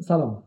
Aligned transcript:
سلام. 0.00 0.42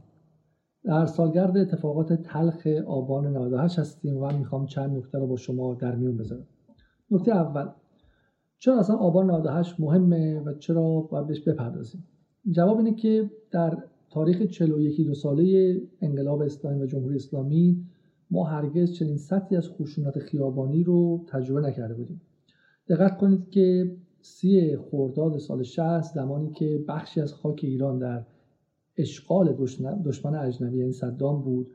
در 0.84 1.06
سالگرد 1.06 1.57
اتفاقات 1.57 2.14
تلخ 2.14 2.68
آبان 2.88 3.38
98 3.38 3.80
هستیم 3.80 4.18
و 4.18 4.38
می‌خوام 4.38 4.65
چند 4.65 4.97
نکته 4.97 5.18
رو 5.18 5.27
با 5.27 5.36
شما 5.36 5.73
در 5.73 5.96
میون 5.96 6.18
بذارم. 6.18 6.47
نکته 7.11 7.36
اول 7.36 7.70
چرا 8.59 8.79
اصلا 8.79 8.95
آبان 8.95 9.32
98 9.32 9.79
مهمه 9.79 10.39
و 10.39 10.54
چرا 10.54 11.02
باید 11.02 11.27
بهش 11.27 11.39
بپردازیم؟ 11.39 12.04
جواب 12.52 12.77
اینه 12.77 12.93
که 12.93 13.32
در 13.52 13.77
تاریخ 14.09 14.41
41 14.41 15.07
دو 15.07 15.13
ساله 15.13 15.75
انقلاب 16.02 16.41
اسلامی 16.41 16.81
و 16.81 16.86
جمهوری 16.86 17.15
اسلامی 17.15 17.86
ما 18.31 18.43
هرگز 18.43 18.93
چنین 18.93 19.17
سطحی 19.17 19.57
از 19.57 19.70
خشونت 19.70 20.20
خیابانی 20.20 20.83
رو 20.83 21.25
تجربه 21.27 21.61
نکرده 21.61 21.93
بودیم. 21.93 22.21
دقت 22.89 23.17
کنید 23.17 23.49
که 23.49 23.95
سی 24.21 24.77
خرداد 24.77 25.38
سال 25.38 25.63
60 25.63 26.02
زمانی 26.02 26.52
که 26.52 26.83
بخشی 26.88 27.21
از 27.21 27.33
خاک 27.33 27.59
ایران 27.63 27.99
در 27.99 28.25
اشغال 28.98 29.54
دشمن 30.06 30.36
اجنبی 30.36 30.78
یعنی 30.78 30.92
صدام 30.92 31.42
بود 31.42 31.68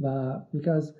و 0.00 0.36
یکی 0.52 0.70
از 0.70 0.94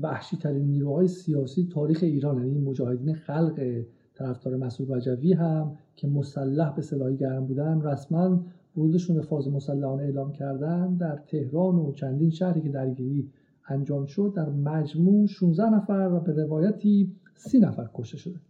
وحشی 0.00 0.36
ترین 0.36 0.66
نیروهای 0.66 1.08
سیاسی 1.08 1.68
تاریخ 1.72 1.98
ایران 2.02 2.38
یعنی 2.38 2.60
مجاهدین 2.60 3.14
خلق 3.14 3.82
طرفدار 4.14 4.56
مسعود 4.56 4.90
وجوی 4.90 5.32
هم 5.32 5.78
که 5.96 6.08
مسلح 6.08 6.74
به 6.74 6.82
سلاحی 6.82 7.16
گرم 7.16 7.46
بودن 7.46 7.82
رسما 7.82 8.44
ورودشون 8.76 9.16
به 9.16 9.22
فاز 9.22 9.48
مسلحانه 9.48 10.02
اعلام 10.02 10.32
کردن 10.32 10.96
در 10.96 11.16
تهران 11.16 11.76
و 11.76 11.92
چندین 11.92 12.30
شهری 12.30 12.60
که 12.60 12.68
درگیری 12.68 13.30
انجام 13.68 14.06
شد 14.06 14.32
در 14.36 14.48
مجموع 14.48 15.26
16 15.26 15.70
نفر 15.70 16.10
و 16.12 16.20
به 16.20 16.32
روایتی 16.32 17.16
30 17.34 17.60
نفر 17.60 17.88
کشته 17.94 18.16
شده. 18.16 18.40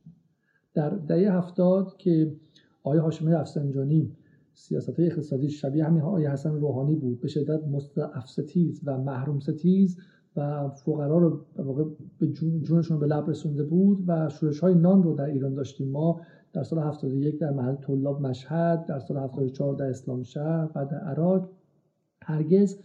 در 0.74 0.90
دهه 0.90 1.32
هفتاد 1.32 1.96
که 1.96 2.32
آقای 2.82 2.98
هاشمی 2.98 3.32
رفسنجانی 3.32 4.16
سیاست 4.54 4.98
های 4.98 5.06
اقتصادی 5.06 5.48
شبیه 5.48 5.84
همین 5.84 6.02
آقای 6.02 6.26
حسن 6.26 6.52
روحانی 6.54 6.96
بود. 6.96 7.20
به 7.20 7.28
شدت 7.28 7.64
مستعف 7.64 8.28
ستیز 8.28 8.80
و 8.84 8.98
محروم 8.98 9.40
ستیز 9.40 9.96
و 10.36 10.68
فقرا 10.68 11.18
رو 11.18 11.46
به 12.18 12.26
جونشون 12.62 12.98
به 12.98 13.06
لب 13.06 13.30
رسونده 13.30 13.64
بود 13.64 14.04
و 14.06 14.28
شورش 14.28 14.60
های 14.60 14.74
نان 14.74 15.02
رو 15.02 15.14
در 15.14 15.24
ایران 15.24 15.54
داشتیم 15.54 15.88
ما. 15.88 16.20
در 16.52 16.62
سال 16.62 16.78
71 16.78 17.38
در 17.38 17.50
محل 17.50 17.74
طلاب 17.74 18.20
مشهد 18.20 18.86
در 18.86 18.98
سال 18.98 19.16
74 19.16 19.76
در 19.76 19.86
اسلام 19.86 20.22
شهر 20.22 20.70
و 20.74 20.86
در 20.86 20.98
عراق. 20.98 21.50
هرگز 22.22 22.78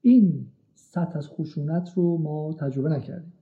این 0.00 0.46
سطح 0.74 1.18
از 1.18 1.28
خشونت 1.28 1.90
رو 1.94 2.18
ما 2.18 2.52
تجربه 2.58 2.88
نکردیم. 2.88 3.32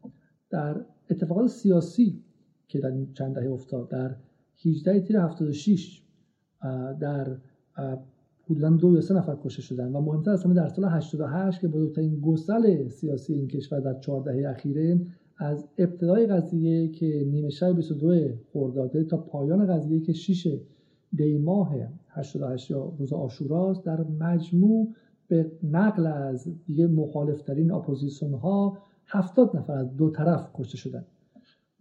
در 0.50 0.84
اتفاقات 1.10 1.46
سیاسی 1.46 2.24
که 2.68 2.78
در 2.78 2.92
چند 3.14 3.34
دهه 3.34 3.50
افتاد 3.50 3.88
در 3.88 4.16
18 4.66 5.00
تیر 5.00 5.20
76 5.20 6.02
در 7.00 7.36
حدودا 8.50 8.70
دو 8.70 8.94
یا 8.94 9.00
سه 9.00 9.14
نفر 9.14 9.36
کشته 9.44 9.62
شدن 9.62 9.92
و 9.92 10.00
مهمتر 10.00 10.30
از 10.30 10.44
همه 10.44 10.54
در 10.54 10.68
سال 10.68 10.84
88 10.84 11.60
که 11.60 11.68
بزرگترین 11.68 12.20
گسل 12.20 12.88
سیاسی 12.88 13.34
این 13.34 13.48
کشور 13.48 13.80
در 13.80 14.00
14 14.00 14.32
دهه 14.32 14.50
اخیره 14.50 15.00
از 15.38 15.68
ابتدای 15.78 16.26
قضیه 16.26 16.88
که 16.88 17.26
نیمه 17.30 17.50
شب 17.50 17.72
22 17.72 18.34
خرداده 18.52 19.04
تا 19.04 19.16
پایان 19.16 19.66
قضیه 19.66 20.00
که 20.00 20.12
6 20.12 20.58
دی 21.16 21.38
ماه 21.38 21.74
88 22.08 22.70
یا 22.70 22.92
روز 22.98 23.12
آشوراست 23.12 23.84
در 23.84 24.04
مجموع 24.20 24.94
به 25.28 25.52
نقل 25.62 26.06
از 26.06 26.48
دیگه 26.66 26.86
مخالفترین 26.86 27.72
اپوزیسیون 27.72 28.34
ها 28.34 28.78
70 29.06 29.56
نفر 29.56 29.72
از 29.72 29.96
دو 29.96 30.10
طرف 30.10 30.50
کشته 30.54 30.76
شدن. 30.76 31.04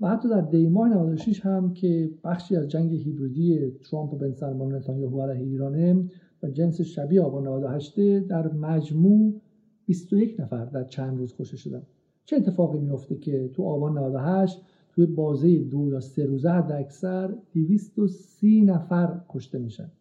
و 0.02 0.08
حتی 0.08 0.30
در 0.30 0.42
دیماه 0.42 0.90
96 0.90 1.40
هم 1.40 1.74
که 1.74 2.12
بخشی 2.24 2.56
از 2.56 2.68
جنگ 2.68 2.94
هیبریدی 2.94 3.72
ترامپ 3.72 4.14
و 4.14 4.18
بن 4.18 4.32
سلمان 4.32 4.76
نتانیاهو 4.76 5.22
علیه 5.22 5.46
ایرانه 5.46 6.10
و 6.44 6.50
جنس 6.50 6.82
شبیه 6.82 7.22
آبان 7.22 7.48
98 7.48 8.00
در 8.20 8.54
مجموع 8.54 9.42
21 9.86 10.40
نفر 10.40 10.66
در 10.66 10.84
چند 10.84 11.18
روز 11.18 11.36
کشته 11.36 11.58
شدن 11.58 11.84
چه 12.26 12.36
اتفاقی 12.36 12.80
میفته 12.80 13.16
که 13.16 13.48
تو 13.54 13.64
آبان 13.64 13.98
98 13.98 14.62
توی 14.96 15.06
بازه 15.06 15.59
دو 15.59 15.90
یا 15.90 16.00
سه 16.00 16.25
روزه 16.25 16.50
حد 16.50 16.72
اکثر 16.72 17.36
230 17.54 18.62
نفر 18.62 19.22
کشته 19.30 19.59
میشن. 19.59 19.92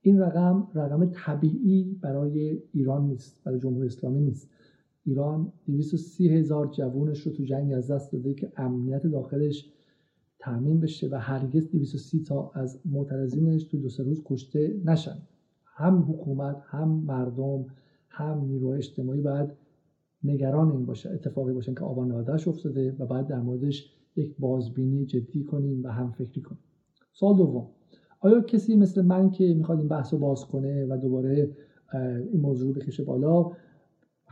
این 0.00 0.20
رقم 0.20 0.68
رقم 0.74 1.06
طبیعی 1.06 1.98
برای 2.02 2.58
ایران 2.72 3.06
نیست 3.06 3.44
برای 3.44 3.60
جمهوری 3.60 3.86
اسلامی 3.86 4.20
نیست. 4.20 4.50
ایران 5.04 5.52
230 5.66 6.28
هزار 6.28 6.66
جوونش 6.66 7.20
رو 7.20 7.32
تو 7.32 7.44
جنگ 7.44 7.72
از 7.72 7.90
دست 7.90 8.12
داده 8.12 8.34
که 8.34 8.52
امنیت 8.56 9.06
داخلش 9.06 9.70
تامین 10.38 10.80
بشه 10.80 11.08
و 11.08 11.14
هرگز 11.14 11.70
230 11.70 12.22
تا 12.22 12.50
از 12.54 12.80
معترضینش 12.84 13.64
تو 13.64 13.78
دو 13.78 13.88
سه 13.88 14.02
روز 14.02 14.22
کشته 14.24 14.80
نشن. 14.84 15.18
هم 15.64 16.02
حکومت 16.08 16.62
هم 16.66 16.88
مردم 16.88 17.66
هم 18.08 18.44
نیروهای 18.44 18.78
اجتماعی 18.78 19.20
باید 19.20 19.50
نگران 20.24 20.72
این 20.72 20.86
باشه 20.86 21.10
اتفاقی 21.10 21.52
باشه 21.52 21.74
که 21.74 21.80
آبان 21.80 22.12
98 22.12 22.48
افتاده 22.48 22.96
و 22.98 23.06
بعد 23.06 23.26
در 23.26 23.40
موردش 23.40 23.90
یک 24.16 24.34
بازبینی 24.38 25.06
جدی 25.06 25.44
کنیم 25.44 25.84
و 25.84 25.88
هم 25.88 26.12
فکری 26.12 26.42
کنیم. 26.42 26.60
سال 27.12 27.36
دوم 27.36 27.66
آیا 28.20 28.40
کسی 28.40 28.76
مثل 28.76 29.02
من 29.02 29.30
که 29.30 29.54
می‌خواد 29.54 29.78
این 29.78 29.88
بحث 29.88 30.12
رو 30.12 30.18
باز 30.18 30.44
کنه 30.44 30.86
و 30.86 30.96
دوباره 30.96 31.50
این 32.32 32.40
موضوع 32.40 32.74
رو 32.74 32.80
بکشه 32.80 33.04
بالا 33.04 33.50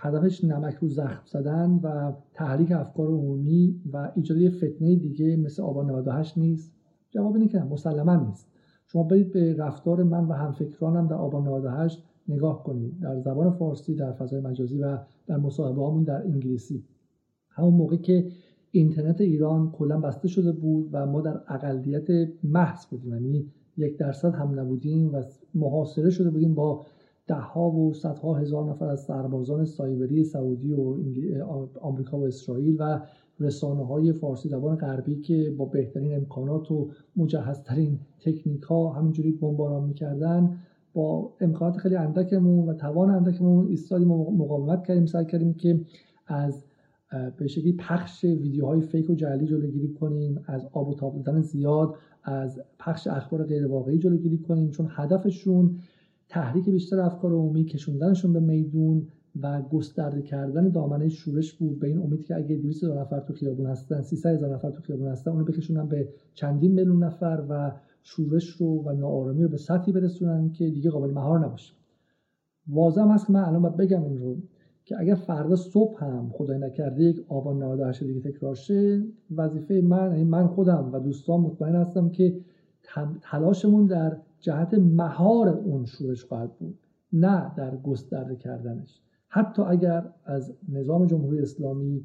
هدفش 0.04 0.44
نمک 0.44 0.74
رو 0.74 0.88
زخم 0.88 1.22
زدن 1.26 1.70
و 1.82 2.12
تحریک 2.34 2.72
افکار 2.72 3.06
عمومی 3.06 3.80
و 3.92 4.12
ایجاد 4.16 4.38
یه 4.38 4.50
فتنه 4.50 4.96
دیگه 4.96 5.36
مثل 5.36 5.62
آبان 5.62 5.90
98 5.90 6.38
نیست. 6.38 6.72
جواب 7.10 7.34
اینه 7.34 7.48
که 7.48 7.58
مسلما 7.58 8.16
نیست. 8.16 8.48
شما 8.86 9.02
برید 9.02 9.32
به 9.32 9.56
رفتار 9.56 10.02
من 10.02 10.24
و 10.24 10.32
همفکرانم 10.32 11.06
در 11.06 11.14
آبان 11.14 11.48
98 11.48 12.02
نگاه 12.28 12.62
کنید. 12.62 13.00
در 13.00 13.20
زبان 13.20 13.50
فارسی 13.50 13.94
در 13.94 14.12
فضای 14.12 14.40
مجازی 14.40 14.78
و 14.78 14.98
در 15.26 15.36
مصاحبه 15.36 15.82
هامون 15.82 16.04
در 16.04 16.22
انگلیسی. 16.22 16.84
همون 17.48 17.74
موقع 17.74 17.96
که 17.96 18.26
اینترنت 18.70 19.20
ایران 19.20 19.70
کلا 19.70 20.00
بسته 20.00 20.28
شده 20.28 20.52
بود 20.52 20.88
و 20.92 21.06
ما 21.06 21.20
در 21.20 21.40
اقلیت 21.48 22.28
محض 22.44 22.86
بودیم. 22.86 23.12
یعنی 23.12 23.46
یک 23.76 23.98
درصد 23.98 24.34
هم 24.34 24.60
نبودیم 24.60 25.14
و 25.14 25.22
محاصره 25.54 26.10
شده 26.10 26.30
بودیم 26.30 26.54
با 26.54 26.86
ده 27.26 27.34
ها 27.34 27.70
و 27.70 27.94
صدها 27.94 28.34
هزار 28.34 28.70
نفر 28.70 28.86
از 28.86 29.00
سربازان 29.00 29.64
سایبری 29.64 30.24
سعودی 30.24 30.72
و 30.72 30.96
آمریکا 31.80 32.18
و 32.18 32.26
اسرائیل 32.26 32.76
و 32.78 33.00
رسانه 33.40 33.86
های 33.86 34.12
فارسی 34.12 34.48
زبان 34.48 34.76
غربی 34.76 35.20
که 35.20 35.54
با 35.58 35.64
بهترین 35.64 36.14
امکانات 36.14 36.70
و 36.70 36.90
مجهزترین 37.16 37.98
تکنیک 38.20 38.62
ها 38.62 38.92
همینجوری 38.92 39.32
بمباران 39.32 39.84
می‌کردن 39.84 40.58
با 40.94 41.32
امکانات 41.40 41.76
خیلی 41.76 41.96
اندکمون 41.96 42.68
و 42.68 42.74
توان 42.74 43.10
اندکمون 43.10 43.66
ایستادیم 43.66 44.08
مقاومت 44.08 44.84
کردیم. 44.84 45.06
سعی 45.06 45.24
کردیم 45.24 45.54
که 45.54 45.80
از 46.26 46.64
به 47.36 47.46
شکلی 47.46 47.72
پخش 47.72 48.24
ویدیوهای 48.24 48.80
فیک 48.80 49.10
و 49.10 49.14
جعلی 49.14 49.46
جلوگیری 49.46 49.88
کنیم 49.88 50.44
از 50.46 50.68
آب 50.72 50.88
و 50.88 50.94
تاب 50.94 51.40
زیاد 51.40 51.94
از 52.24 52.60
پخش 52.78 53.06
اخبار 53.06 53.44
غیر 53.44 53.66
واقعی 53.66 53.98
جلوگیری 53.98 54.38
کنیم 54.38 54.70
چون 54.70 54.88
هدفشون 54.90 55.78
تحریک 56.32 56.70
بیشتر 56.70 57.00
افکار 57.00 57.32
عمومی 57.32 57.64
کشوندنشون 57.64 58.32
به 58.32 58.40
میدون 58.40 59.06
و 59.40 59.62
گسترده 59.62 60.22
کردن 60.22 60.68
دامنه 60.68 61.08
شورش 61.08 61.52
بود. 61.52 61.80
به 61.80 61.86
این 61.86 61.98
امید 61.98 62.24
که 62.24 62.36
اگه 62.36 62.56
200 62.56 62.84
هزار 62.84 63.00
نفر 63.00 63.20
تو 63.20 63.32
خیابون 63.32 63.66
هستن 63.66 64.02
300 64.02 64.34
هزار 64.34 64.54
نفر 64.54 64.70
تو 64.70 64.82
خیابون 64.82 65.08
هستن 65.08 65.30
اونو 65.30 65.44
بکشونن 65.44 65.86
به 65.86 66.08
چندین 66.34 66.72
میلیون 66.72 67.04
نفر 67.04 67.44
و 67.48 67.72
شورش 68.02 68.48
رو 68.48 68.82
و 68.82 68.92
ناآرامی 68.92 69.42
رو 69.42 69.48
به 69.48 69.56
سطحی 69.56 69.92
برسونن 69.92 70.50
که 70.50 70.70
دیگه 70.70 70.90
قابل 70.90 71.10
مهار 71.10 71.44
نباشه. 71.44 71.72
واضح 72.68 73.02
هست 73.02 73.26
که 73.26 73.32
من 73.32 73.44
الان 73.44 73.62
باید 73.62 73.76
بگم 73.76 74.04
این 74.04 74.18
رو 74.18 74.36
که 74.84 75.00
اگر 75.00 75.14
فردا 75.14 75.56
صبح 75.56 76.04
هم 76.04 76.30
خدای 76.32 76.58
نکرده 76.58 77.04
یک 77.04 77.24
آبان 77.28 77.62
98 77.62 78.04
دیگه 78.04 78.20
تکرار 78.20 78.54
شه 78.54 79.02
وظیفه 79.36 79.80
من 79.80 80.10
یعنی 80.10 80.24
من 80.24 80.46
خودم 80.46 80.90
و 80.92 80.98
دوستان 80.98 81.40
مطمئن 81.40 81.74
هستم 81.74 82.08
که 82.08 82.40
تلاشمون 83.22 83.86
در 83.86 84.16
جهت 84.42 84.74
مهار 84.74 85.48
اون 85.48 85.84
شورش 85.84 86.24
خواهد 86.24 86.52
بود 86.58 86.78
نه 87.12 87.52
در 87.56 87.76
گسترده 87.76 88.36
کردنش. 88.36 89.00
حتی 89.28 89.62
اگر 89.62 90.04
از 90.24 90.54
نظام 90.68 91.06
جمهوری 91.06 91.38
اسلامی 91.38 92.04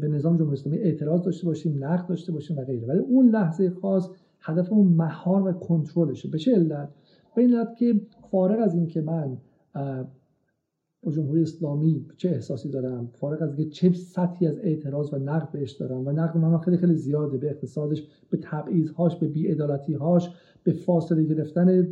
به 0.00 0.08
نظام 0.08 0.36
جمهوری 0.36 0.56
اسلامی 0.56 0.78
اعتراض 0.78 1.22
داشته 1.22 1.46
باشیم 1.46 1.84
نقد 1.84 2.06
داشته 2.06 2.32
باشیم 2.32 2.58
و 2.58 2.64
غیره. 2.64 2.86
ولی 2.86 2.98
اون 2.98 3.28
لحظه 3.28 3.70
خاص 3.70 4.10
هدف 4.40 4.72
اون 4.72 4.86
مهار 4.86 5.48
و 5.48 5.52
کنترلشه. 5.52 6.28
به 6.28 6.38
چه 6.38 6.54
علت؟ 6.54 6.88
به 7.34 7.42
این 7.42 7.54
علت 7.54 7.76
که 7.76 8.00
فارغ 8.30 8.60
از 8.62 8.74
اینکه 8.74 9.00
من 9.00 9.36
با 11.02 11.12
جمهوری 11.12 11.42
اسلامی 11.42 12.06
چه 12.16 12.28
احساسی 12.28 12.68
دارم؟ 12.68 13.08
فارغ 13.12 13.42
از 13.42 13.58
اینکه 13.58 13.70
چه 13.70 13.92
سطحی 13.92 14.46
از 14.46 14.58
اعتراض 14.58 15.12
و 15.12 15.18
نقد 15.18 15.50
بهش 15.52 15.72
دارم. 15.72 16.06
و 16.06 16.12
نقد 16.12 16.36
من 16.36 16.58
خیلی 16.58 16.76
خیلی 16.76 16.94
زیاده. 16.94 17.38
به 17.38 17.50
اقتصادش 17.50 18.02
به 18.30 18.38
تبعیضهاش 18.42 19.16
به 19.16 19.28
بیعدالتیهاش 19.28 20.30
به 20.62 20.72
فاصله 20.72 21.24
گرفتن 21.24 21.88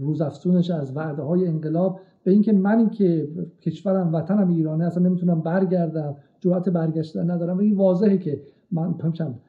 روزافزونش 0.00 0.70
از 0.70 0.96
وعده 0.96 1.22
های 1.22 1.46
انقلاب. 1.46 2.00
به 2.24 2.30
اینکه 2.30 2.52
من 2.52 2.90
که 2.90 3.28
کشورم 3.60 4.14
وطنم 4.14 4.48
ایرانه 4.48 4.84
اصلا 4.84 5.02
نمی‌تونم 5.08 5.40
برگردم 5.40 6.16
جرأت 6.40 6.68
برگشتن 6.68 7.30
ندارم. 7.30 7.58
این 7.58 7.74
واضحه 7.74 8.18
که 8.18 8.40
من 8.70 8.94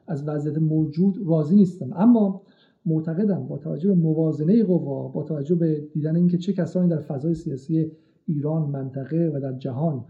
از 0.06 0.28
وضعیت 0.28 0.58
موجود 0.58 1.18
راضی 1.26 1.56
نیستم. 1.56 1.90
اما 1.92 2.42
معتقدم 2.86 3.46
با 3.46 3.58
توجه 3.58 3.88
به 3.88 3.94
موازنه 3.94 4.64
قوا 4.64 5.08
با 5.08 5.22
توجه 5.22 5.54
به 5.54 5.80
دیدن 5.92 6.16
اینکه 6.16 6.38
چه 6.38 6.52
کسانی 6.52 6.88
در 6.88 7.00
فضای 7.00 7.34
سیاسی 7.34 7.92
ایران 8.26 8.62
منطقه 8.70 9.32
و 9.34 9.40
در 9.40 9.52
جهان 9.52 10.04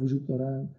وجود 0.00 0.26
دارند 0.26 0.74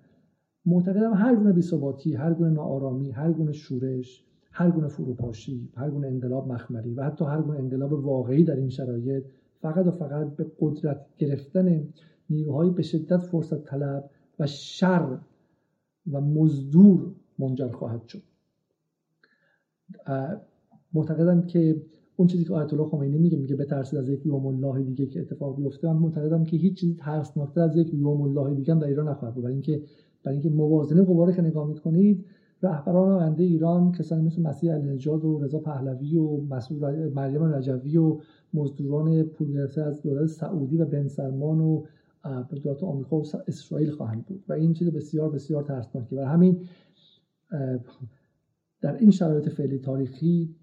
معتقدم 0.65 1.13
هر 1.13 1.35
گونه 1.35 1.53
بیثباتی 1.53 2.15
هر 2.15 2.33
گونه 2.33 2.49
ناآرامی 2.49 3.11
هر 3.11 3.31
گونه 3.31 3.51
شورش 3.51 4.23
هر 4.51 4.71
گونه 4.71 4.87
فروپاشی 4.87 5.69
هر 5.75 5.89
گونه 5.89 6.07
انقلاب 6.07 6.47
مخمری 6.47 6.93
و 6.93 7.03
حتی 7.03 7.25
هر 7.25 7.41
گونه 7.41 7.59
انقلاب 7.59 7.93
واقعی 7.93 8.43
در 8.43 8.55
این 8.55 8.69
شرایط 8.69 9.23
فقط 9.61 9.87
و 9.87 9.91
فقط 9.91 10.35
به 10.35 10.51
قدرت 10.59 11.05
گرفتن 11.17 11.87
نیروهای 12.29 12.69
به 12.69 12.81
شدت 12.81 13.17
فرصت 13.17 13.63
طلب 13.63 14.09
و 14.39 14.47
شر 14.47 15.17
و 16.11 16.21
مزدور 16.21 17.11
منجر 17.39 17.67
خواهد 17.67 18.07
شد. 18.07 18.21
معتقدم 20.93 21.41
که 21.41 21.81
اون 22.19 22.27
چیزی 22.27 22.45
که 22.45 22.53
آیت 22.53 22.73
الله 22.73 22.85
خمینی 22.85 23.17
میگه 23.17 23.37
میگه 23.37 23.55
بترسید 23.55 23.99
از 23.99 24.09
یک 24.09 24.25
یوم 24.25 24.45
الله 24.45 24.83
دیگه 24.83 25.05
که 25.05 25.21
اتفاق 25.21 25.55
بیفته. 25.55 25.87
من 25.87 25.99
معتقدم 25.99 26.43
که 26.43 26.57
هیچ 26.57 26.79
چیزی 26.79 26.95
ترسناکتر 26.99 27.61
از 27.61 27.77
یک 27.77 27.93
یوم 27.93 28.21
الله 28.21 28.55
دیگه 28.55 28.75
در 28.75 28.87
ایران 28.87 29.09
نخواهد 29.09 29.35
بود. 29.35 29.43
برای 29.43 29.53
اینکه 29.53 29.81
برای 30.23 30.37
اینکه 30.37 30.49
موازنه 30.49 31.03
قوا 31.03 31.31
که 31.31 31.41
نگاه 31.41 31.67
می‌کنید 31.67 32.25
رهبران 32.63 33.11
آینده 33.11 33.43
ایران 33.43 33.91
کسانی 33.91 34.21
مثل 34.21 34.41
مسیح 34.41 34.73
النجاد 34.73 35.25
و 35.25 35.39
رضا 35.39 35.59
پهلوی 35.59 36.17
و 36.17 36.41
مسعود 36.41 36.85
مریم 37.15 37.43
رجوی 37.43 37.97
و 37.97 38.19
مزدوران 38.53 39.23
پول 39.23 39.53
گرفته 39.53 39.81
از 39.81 40.01
دولت 40.01 40.25
سعودی 40.25 40.77
و 40.77 40.85
بن 40.85 41.07
سلمان 41.07 41.59
و 41.59 41.83
دولت 42.63 42.83
آمریکا 42.83 43.17
و 43.17 43.23
اسرائیل 43.47 43.91
خواهند 43.91 44.25
بود. 44.25 44.43
و 44.49 44.53
این 44.53 44.73
چیز 44.73 44.89
بسیار 44.89 45.29
بسیار 45.29 45.63
ترسناکه. 45.63 46.15
و 46.15 46.19
همین 46.19 46.61
در 48.81 48.97
این 48.97 49.11
شرایط 49.11 49.49
فعلی 49.49 49.79
تاریخی 49.79 50.55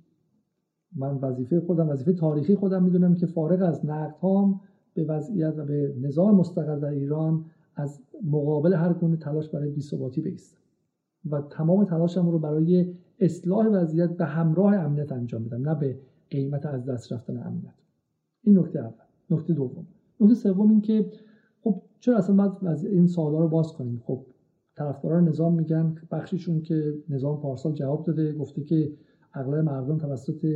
من 0.97 1.15
وظیفه 1.15 1.61
خودم 1.61 1.89
وظیفه 1.89 2.13
تاریخی 2.13 2.55
خودم 2.55 2.83
می‌دونم 2.83 3.15
که 3.15 3.27
فارغ 3.27 3.63
از 3.63 3.87
نقد 3.87 4.17
هام 4.17 4.61
به 4.95 5.05
وضعیت 5.05 5.55
به 5.55 5.95
نظام 6.01 6.35
مستقل 6.35 6.81
در 6.81 6.89
ایران 6.89 7.45
از 7.75 8.01
مقابل 8.25 8.75
هر 8.75 8.93
گونه 8.93 9.17
تلاش 9.17 9.49
برای 9.49 9.71
بی‌ثباتی 9.71 10.21
بیستم 10.21 10.59
و 11.31 11.41
تمام 11.41 11.85
تلاشم 11.85 12.29
رو 12.29 12.39
برای 12.39 12.95
اصلاح 13.21 13.67
وضعیت 13.67 14.11
به 14.11 14.25
همراه 14.25 14.75
امنیت 14.75 15.13
انجام 15.13 15.43
میدم 15.43 15.69
نه 15.69 15.75
به 15.75 15.99
قیمت 16.31 16.67
از 16.67 16.85
دست 16.85 17.13
رفتن 17.13 17.37
امنیت. 17.37 17.75
این 18.43 18.59
نکته 18.59 18.79
اول. 18.79 19.05
نکته 19.31 19.53
دوم. 19.53 19.87
نکته 20.21 20.35
سوم 20.35 20.71
این 20.71 20.81
که 20.81 21.11
خب 21.65 21.83
چرا 22.01 22.17
اصلا 22.17 22.37
باید 22.37 22.87
این 22.87 23.07
سوالا 23.07 23.41
رو 23.41 23.49
باز 23.49 23.73
کنیم؟ 23.73 24.03
خب 24.05 24.27
طرفداران 24.77 25.29
نظام 25.29 25.55
میگن 25.55 25.95
بخشیشون 26.11 26.63
که 26.63 26.95
نظام 27.09 27.41
پارسال 27.41 27.73
جواب 27.73 28.05
داده 28.05 28.33
گفته 28.33 28.63
که 28.65 28.93
اغلب 29.35 29.65
مردم 29.65 29.99
توسط 29.99 30.47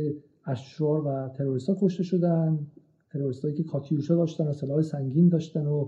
اشرار 0.45 1.07
و 1.07 1.29
تروریست 1.29 1.71
کشته 1.81 2.03
شدن. 2.03 2.59
تروریستایی 3.13 3.53
که 3.53 3.63
کاتیوشا 3.63 4.15
داشتن 4.15 4.47
و 4.47 4.53
سلاح 4.53 4.81
سنگین 4.81 5.29
داشتن 5.29 5.65
و 5.65 5.87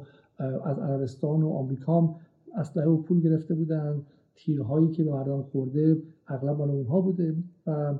از 0.63 0.79
عربستان 0.79 1.43
و 1.43 1.49
آمریکا 1.49 2.01
هم 2.01 2.15
اسلحه 2.57 2.87
و 2.87 2.97
پول 2.97 3.21
گرفته 3.21 3.55
بودن. 3.55 4.01
تیرهایی 4.35 4.89
که 4.89 5.03
به 5.03 5.11
مردم 5.11 5.41
خورده 5.41 5.97
اغلب 6.27 6.57
مال 6.57 6.69
اونها 6.69 7.01
بوده. 7.01 7.35
و 7.67 7.95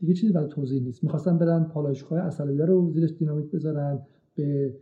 دیگه 0.00 0.14
چیزی 0.14 0.32
برای 0.32 0.48
توضیح 0.48 0.82
نیست. 0.82 1.04
می‌خواستن 1.04 1.38
برن 1.38 1.64
پالایشگاه 1.64 2.18
اصلویه 2.18 2.64
رو 2.64 2.90
زیرش 2.90 3.10
دینامیت 3.18 3.50
بذارن 3.50 3.98
به 4.34 4.74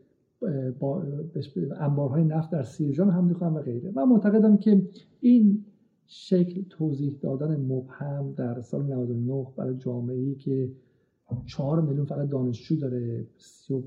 با 0.79 1.03
انبارهای 1.81 2.25
نفت 2.25 2.50
در 2.50 2.62
سیرجان 2.62 3.11
حمله 3.11 3.35
کنن 3.35 3.55
و 3.55 3.62
غیره. 3.62 3.91
من 3.94 4.05
معتقدم 4.05 4.56
که 4.56 4.82
این 5.21 5.64
شکل 6.06 6.62
توضیح 6.71 7.19
دادن 7.21 7.56
مبهم 7.56 8.32
در 8.37 8.61
سال 8.61 8.82
99 8.82 9.47
برای 9.56 9.76
جامعه 9.76 10.17
ای 10.17 10.35
که 10.35 10.71
چهار 11.47 11.81
میلیون 11.81 12.07
فقط 12.07 12.29
دانشجو 12.29 12.77
داره 12.77 13.27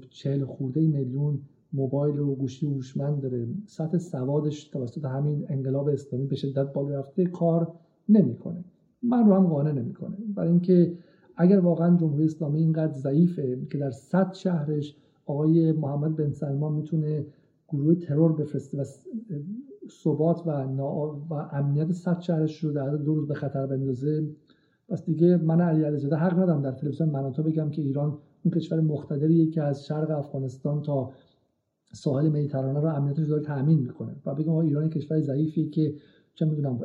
چهل 0.09 0.45
خورده 0.45 0.81
میلیون 0.81 1.39
موبایل 1.73 2.19
و 2.19 2.35
گوشی 2.35 2.67
هوشمند 2.67 3.21
داره. 3.21 3.47
سطح 3.65 3.97
سوادش 3.97 4.63
توسط 4.63 5.05
همین 5.05 5.45
انقلاب 5.49 5.87
اسلامی 5.87 6.25
به 6.25 6.35
شدت 6.35 6.73
بالا 6.73 6.99
رفته 6.99 7.25
کار 7.25 7.73
نمی‌کنه. 8.09 8.63
من 9.03 9.25
رو 9.25 9.33
هم 9.33 9.47
قانع 9.47 9.71
نمی‌کنه. 9.71 10.17
برای 10.35 10.49
اینکه 10.49 10.97
اگر 11.35 11.59
واقعا 11.59 11.97
جمهوری 11.97 12.25
اسلامی 12.25 12.59
اینقدر 12.59 12.93
ضعیفه 12.93 13.67
که 13.71 13.77
در 13.77 13.91
صد 13.91 14.33
شهرش 14.33 14.95
آقای 15.25 15.71
محمد 15.71 16.15
بن 16.15 16.31
سلمان 16.31 16.73
می‌تونه 16.73 17.25
گروه 17.69 17.95
ترور 17.95 18.33
بفرسته 18.33 18.81
و 18.81 18.83
ثبات 20.03 20.47
و, 20.47 20.51
و 21.29 21.33
امنیت 21.33 21.91
صد 21.91 22.19
شهرش 22.19 22.63
رو 22.63 22.71
در 22.71 22.95
دو 22.95 23.15
روز 23.15 23.27
به 23.27 23.33
خطر 23.33 23.67
بندازه 23.67 24.27
پس 24.91 25.05
دیگه 25.05 25.37
من 25.37 25.61
علی 25.61 25.83
علیزاده 25.83 26.15
حق 26.15 26.33
ندارم 26.33 26.61
در 26.61 26.71
تلویزیون 26.71 27.09
مناطو 27.09 27.43
بگم 27.43 27.69
که 27.69 27.81
ایران 27.81 28.17
اون 28.43 28.53
کشور 28.53 28.81
مقتدریه 28.81 29.49
که 29.49 29.63
از 29.63 29.85
شرق 29.85 30.11
افغانستان 30.11 30.81
تا 30.81 31.11
ساحل 31.93 32.29
مدیترانه 32.29 32.79
رو 32.79 32.87
امنیتش 32.87 33.27
داره 33.27 33.41
تامین 33.41 33.79
می‌کنه. 33.79 34.15
و 34.25 34.35
بگم 34.35 34.55
ایران 34.55 34.89
کشور 34.89 35.19
ضعیفیه 35.21 35.69
که 35.69 35.93
چه 36.35 36.45
می‌دونم 36.45 36.79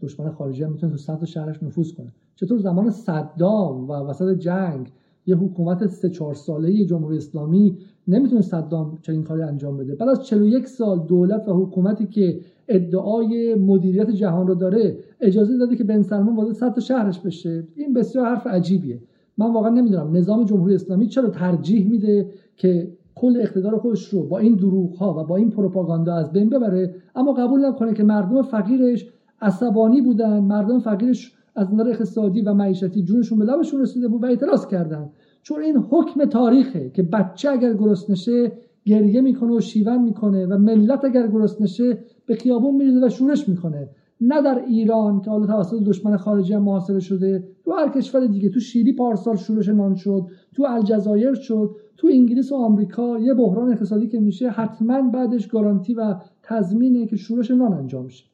دشمن 0.00 0.30
خارجی 0.30 0.62
هم 0.62 0.72
می‌تونه 0.72 0.92
تو 0.92 0.98
صد 0.98 1.24
شهرش 1.24 1.62
نفوذ 1.62 1.92
کنه. 1.92 2.12
چطور 2.36 2.58
زمان 2.58 2.90
صدام 2.90 3.88
و 3.88 3.92
وسط 3.92 4.38
جنگ 4.38 4.92
یه 5.26 5.36
حکومت 5.36 5.86
سه 5.86 6.10
چهار 6.10 6.34
ساله 6.34 6.84
جمهوری 6.84 7.16
اسلامی 7.16 7.78
نمی‌تونه 8.08 8.40
صدام 8.40 8.98
چنین 9.02 9.22
کاری 9.24 9.42
انجام 9.42 9.76
بده؟ 9.76 9.94
بعد 9.94 10.08
از 10.08 10.26
41 10.26 10.66
سال 10.66 11.06
دولت 11.06 11.48
و 11.48 11.52
حکومتی 11.64 12.06
که 12.06 12.40
ادعای 12.70 13.54
مدیریت 13.54 14.10
جهان 14.10 14.46
رو 14.46 14.54
داره 14.54 14.96
اجازه 15.20 15.58
داده 15.58 15.76
که 15.76 15.84
بن 15.84 16.02
سلمان 16.02 16.36
وارد 16.36 16.52
صد 16.52 16.78
شهرش 16.78 17.18
بشه. 17.18 17.64
این 17.74 17.92
بسیار 17.92 18.26
حرف 18.26 18.46
عجیبیه. 18.46 19.00
من 19.38 19.52
واقعا 19.52 19.70
نمی‌دونم 19.70 20.16
نظام 20.16 20.44
جمهوری 20.44 20.74
اسلامی 20.74 21.06
چرا 21.06 21.28
ترجیح 21.28 21.90
میده 21.90 22.26
که 22.56 22.92
کل 23.14 23.36
اقتدار 23.40 23.78
خودش 23.78 24.08
رو 24.08 24.22
با 24.22 24.38
این 24.38 24.54
دروغ 24.54 24.94
ها 24.96 25.20
و 25.20 25.24
با 25.24 25.36
این 25.36 25.50
پروپاگاندا 25.50 26.14
از 26.14 26.32
بین 26.32 26.50
ببره 26.50 26.94
اما 27.14 27.32
قبول 27.32 27.66
نکنه 27.66 27.94
که 27.94 28.02
مردم 28.02 28.42
فقیرش 28.42 29.06
عصبانی 29.42 30.00
بودن 30.00 30.40
مردم 30.40 30.78
فقیرش 30.78 31.32
از 31.56 31.74
نظر 31.74 31.88
اقتصادی 31.88 32.42
و 32.42 32.54
معیشتی 32.54 33.02
جونشون 33.02 33.38
به 33.38 33.44
لبشون 33.44 33.80
رسیده 33.80 34.08
بود 34.08 34.22
و 34.22 34.26
اعتراض 34.26 34.66
کردن. 34.66 35.10
چون 35.42 35.62
این 35.62 35.76
حکم 35.76 36.24
تاریخه 36.24 36.90
که 36.90 37.02
بچه 37.02 37.50
اگر 37.50 37.74
گرسنشه 37.74 38.52
گریه 38.84 39.20
می‌کنه 39.20 39.56
و 39.56 39.60
شیون 39.60 40.02
می‌کنه 40.02 40.46
و 40.46 40.58
ملت 40.58 41.04
اگر 41.04 41.26
گرسنشه 41.26 41.98
به 42.26 42.34
خیابون 42.34 42.76
میریزه 42.76 43.06
و 43.06 43.08
شورش 43.08 43.48
می‌کنه. 43.48 43.88
نه 44.20 44.42
در 44.42 44.64
ایران 44.66 45.20
که 45.20 45.30
حالا 45.30 45.46
توسط 45.46 45.82
دشمن 45.82 46.16
خارجی 46.16 46.52
هم 46.52 46.62
محاصره 46.62 47.00
شده 47.00 47.44
تو 47.64 47.72
هر 47.72 47.88
کشور 47.88 48.26
دیگه 48.26 48.48
تو 48.48 48.60
شیلی 48.60 48.92
پارسال 48.92 49.36
شورش 49.36 49.68
نان 49.68 49.94
شد 49.94 50.26
تو 50.54 50.66
الجزایر 50.68 51.34
شد 51.34 51.76
تو 51.96 52.08
انگلیس 52.12 52.52
و 52.52 52.56
آمریکا 52.56 53.18
یه 53.18 53.34
بحران 53.34 53.72
اقتصادی 53.72 54.06
که 54.06 54.20
میشه 54.20 54.48
حتما 54.48 55.10
بعدش 55.10 55.46
گارانتی 55.46 55.94
و 55.94 56.14
تضمینه 56.42 57.06
که 57.06 57.16
شورش 57.16 57.50
نان 57.50 57.72
انجام 57.72 58.08
شه. 58.08 58.24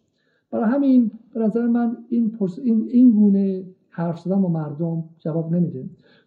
برای 0.50 0.70
همین 0.70 1.10
به 1.34 1.40
نظر 1.40 1.66
من 1.66 1.96
این, 2.08 2.38
این, 2.62 2.88
این 2.90 3.10
گونه 3.10 3.64
حرف 3.90 4.20
زدن 4.20 4.42
با 4.42 4.48
مردم 4.48 5.04
جواب 5.18 5.54
نمیده. 5.54 5.84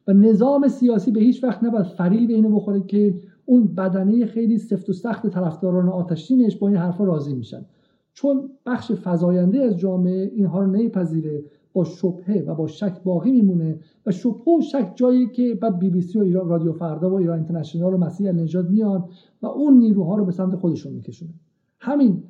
و 0.07 0.13
نظام 0.13 0.67
سیاسی 0.67 1.11
به 1.11 1.19
هیچ 1.19 1.43
وقت 1.43 1.63
نباید 1.63 1.85
فریب 1.85 2.29
اینو 2.29 2.49
بخوره 2.49 2.81
که 2.87 3.13
اون 3.49 3.67
بدنه 3.67 4.25
خیلی 4.25 4.57
سفت 4.57 4.89
و 4.89 4.93
سخت 4.93 5.27
طرفداران 5.27 5.89
آتشینش 5.89 6.57
با 6.57 6.67
این 6.67 6.77
حرفا 6.77 7.03
راضی 7.03 7.33
میشن. 7.33 7.65
چون 8.13 8.49
بخش 8.65 8.91
فزاینده 9.03 9.59
از 9.59 9.77
جامعه 9.77 10.31
اینها 10.35 10.59
رو 10.59 10.67
نمیپذیره 10.67 11.43
با 11.73 11.83
شبهه 11.83 12.43
و 12.47 12.55
با 12.55 12.67
شک 12.67 13.03
باقی 13.03 13.31
میمونه 13.31 13.79
و 14.05 14.11
شبهه 14.11 14.57
و 14.57 14.61
شک 14.61 14.91
جایی 14.95 15.29
که 15.29 15.55
بعد 15.55 15.79
بی 15.79 15.89
بی 15.89 16.01
سی 16.01 16.19
و 16.19 16.21
ایران 16.21 16.49
رادیو 16.49 16.73
فردا 16.73 17.09
و 17.09 17.13
ایران 17.13 17.37
اینترنشنال 17.37 17.93
و 17.93 17.97
مسیح 17.97 18.31
نجات 18.31 18.69
میان 18.69 19.03
و 19.41 19.45
اون 19.45 19.77
نیروها 19.77 20.15
رو 20.15 20.25
به 20.25 20.31
سمت 20.31 20.55
خودشون 20.55 20.93
میکشونه. 20.93 21.31
همین 21.79 22.23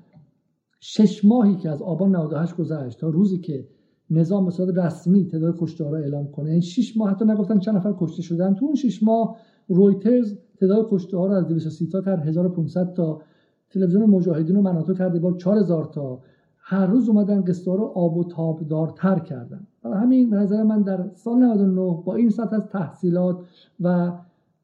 شش 0.79 1.25
ماهی 1.25 1.55
که 1.55 1.69
از 1.69 1.81
آبان 1.81 2.15
98 2.15 2.55
گذشت 2.55 2.99
تا 2.99 3.09
روزی 3.09 3.38
که 3.38 3.67
نظام 4.11 4.45
به 4.45 4.51
صورت 4.51 4.77
رسمی 4.77 5.27
تعداد 5.27 5.57
کشته 5.59 5.89
را 5.89 5.97
اعلام 5.97 6.27
کنه. 6.31 6.49
این 6.49 6.61
6 6.61 6.97
ماه 6.97 7.09
حتی 7.09 7.25
نگفتن 7.25 7.59
چند 7.59 7.75
نفر 7.75 7.93
کشته 7.99 8.21
شدن. 8.21 8.53
تو 8.53 8.65
اون 8.65 8.75
6 8.75 9.03
ماه 9.03 9.37
رویترز 9.67 10.37
تعداد 10.59 10.87
کشته 10.89 11.17
ها 11.17 11.27
رو 11.27 11.33
از 11.33 11.47
230 11.47 11.87
تا 11.87 12.01
کرد 12.01 12.27
1500 12.27 12.93
تا. 12.93 13.21
تلویزیون 13.69 14.05
مجاهدین 14.05 14.55
رو 14.55 14.61
مناطق 14.61 14.97
کرده 14.97 15.19
با 15.19 15.33
4000 15.33 15.85
تا. 15.85 16.19
هر 16.57 16.85
روز 16.85 17.09
اومدن 17.09 17.43
قصه 17.43 17.71
رو 17.71 17.83
آب 17.83 18.17
و 18.17 18.23
تابدارتر 18.23 19.19
کردن. 19.19 19.67
برای 19.83 19.97
همین 19.97 20.29
به 20.29 20.37
نظر 20.37 20.63
من 20.63 20.81
در 20.81 21.09
سال 21.15 21.37
99 21.37 22.03
با 22.05 22.15
این 22.15 22.29
سطح 22.29 22.55
از 22.55 22.67
تحصیلات 22.67 23.37
و 23.79 24.11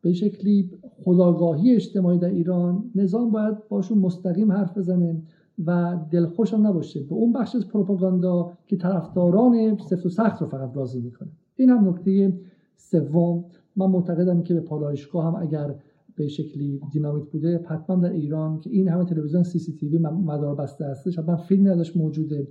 به 0.02 0.14
شکلی 0.14 0.72
خداگاهی 1.04 1.76
اجتماعی 1.76 2.20
در 2.20 2.30
ایران 2.30 2.84
نظام 2.96 3.32
باید 3.32 3.68
باشون 3.70 3.98
مستقیم 3.98 4.52
حرف 4.52 4.78
بزنه. 4.78 5.22
و 5.66 6.00
دلخوش 6.12 6.54
هم 6.54 6.68
نباشه. 6.68 7.04
به 7.04 7.14
اون 7.14 7.34
بخش 7.34 7.56
از 7.56 7.68
پروپاگاندا 7.68 8.52
که 8.68 8.78
طرفداران 8.78 9.78
سفت 9.78 10.06
و 10.06 10.10
سخت 10.10 10.42
رو 10.42 10.48
فقط 10.48 10.76
راضی 10.76 11.02
می‌کنه. 11.02 11.30
این 11.56 11.70
هم 11.70 11.90
نکته 11.90 12.40
سوم. 12.76 13.46
من 13.76 13.86
معتقدم 13.86 14.42
که 14.42 14.54
به 14.54 14.62
پالایشگاه 14.62 15.26
هم 15.26 15.36
اگر 15.36 15.76
به 16.16 16.28
شکلی 16.28 16.82
دینامیت 16.92 17.26
بوده 17.26 17.66
حتما 17.68 17.96
در 17.96 18.10
ایران 18.10 18.60
که 18.60 18.70
این 18.70 18.88
همه 18.88 19.06
تلویزیون 19.06 19.44
سی 19.44 19.60
سی 19.60 19.74
تی 19.74 19.88
وی 19.88 19.98
مدار 19.98 20.56
بسته 20.56 20.86
هستش 20.86 21.20
حتما 21.20 21.36
فیلمی 21.36 21.70
ازش 21.70 21.98
موجوده. 21.98 22.48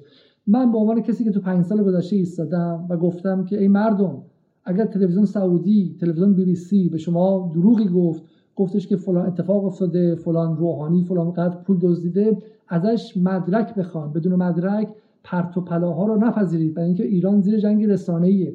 من 0.46 0.72
به 0.72 0.78
عنوان 0.78 1.02
کسی 1.02 1.24
که 1.24 1.30
تو 1.30 1.40
پنج 1.40 1.64
سال 1.64 1.82
گذشته 1.82 2.16
ایستادم 2.16 2.86
و 2.90 2.96
گفتم 2.96 3.44
که 3.44 3.60
ای 3.60 3.68
مردم 3.68 4.22
اگر 4.64 4.84
تلویزیون 4.86 5.24
سعودی 5.24 5.96
تلویزیون 6.00 6.34
بی 6.34 6.44
بی 6.44 6.54
سی 6.54 6.88
به 6.88 6.98
شما 6.98 7.50
دروغی 7.54 7.88
گفت 7.88 8.22
گفتش 8.56 8.86
که 8.86 8.96
فلان 8.96 9.26
اتفاق 9.26 9.64
افتاده 9.64 10.14
فلان 10.14 10.56
روحانی 10.56 11.02
فلان 11.02 11.32
قدر 11.32 11.56
پول 11.56 11.78
دزدیده 11.80 12.38
ازش 12.68 13.16
مدرک 13.16 13.74
بخوان. 13.74 14.12
بدون 14.12 14.34
مدرک 14.34 14.88
پرت 15.24 15.56
و 15.56 15.60
پلاها 15.60 16.06
رو 16.06 16.16
نپذیرید. 16.16 16.74
برای 16.74 16.86
اینکه 16.86 17.04
ایران 17.04 17.40
زیر 17.40 17.58
جنگ 17.58 17.84
رسانه‌ایه. 17.84 18.54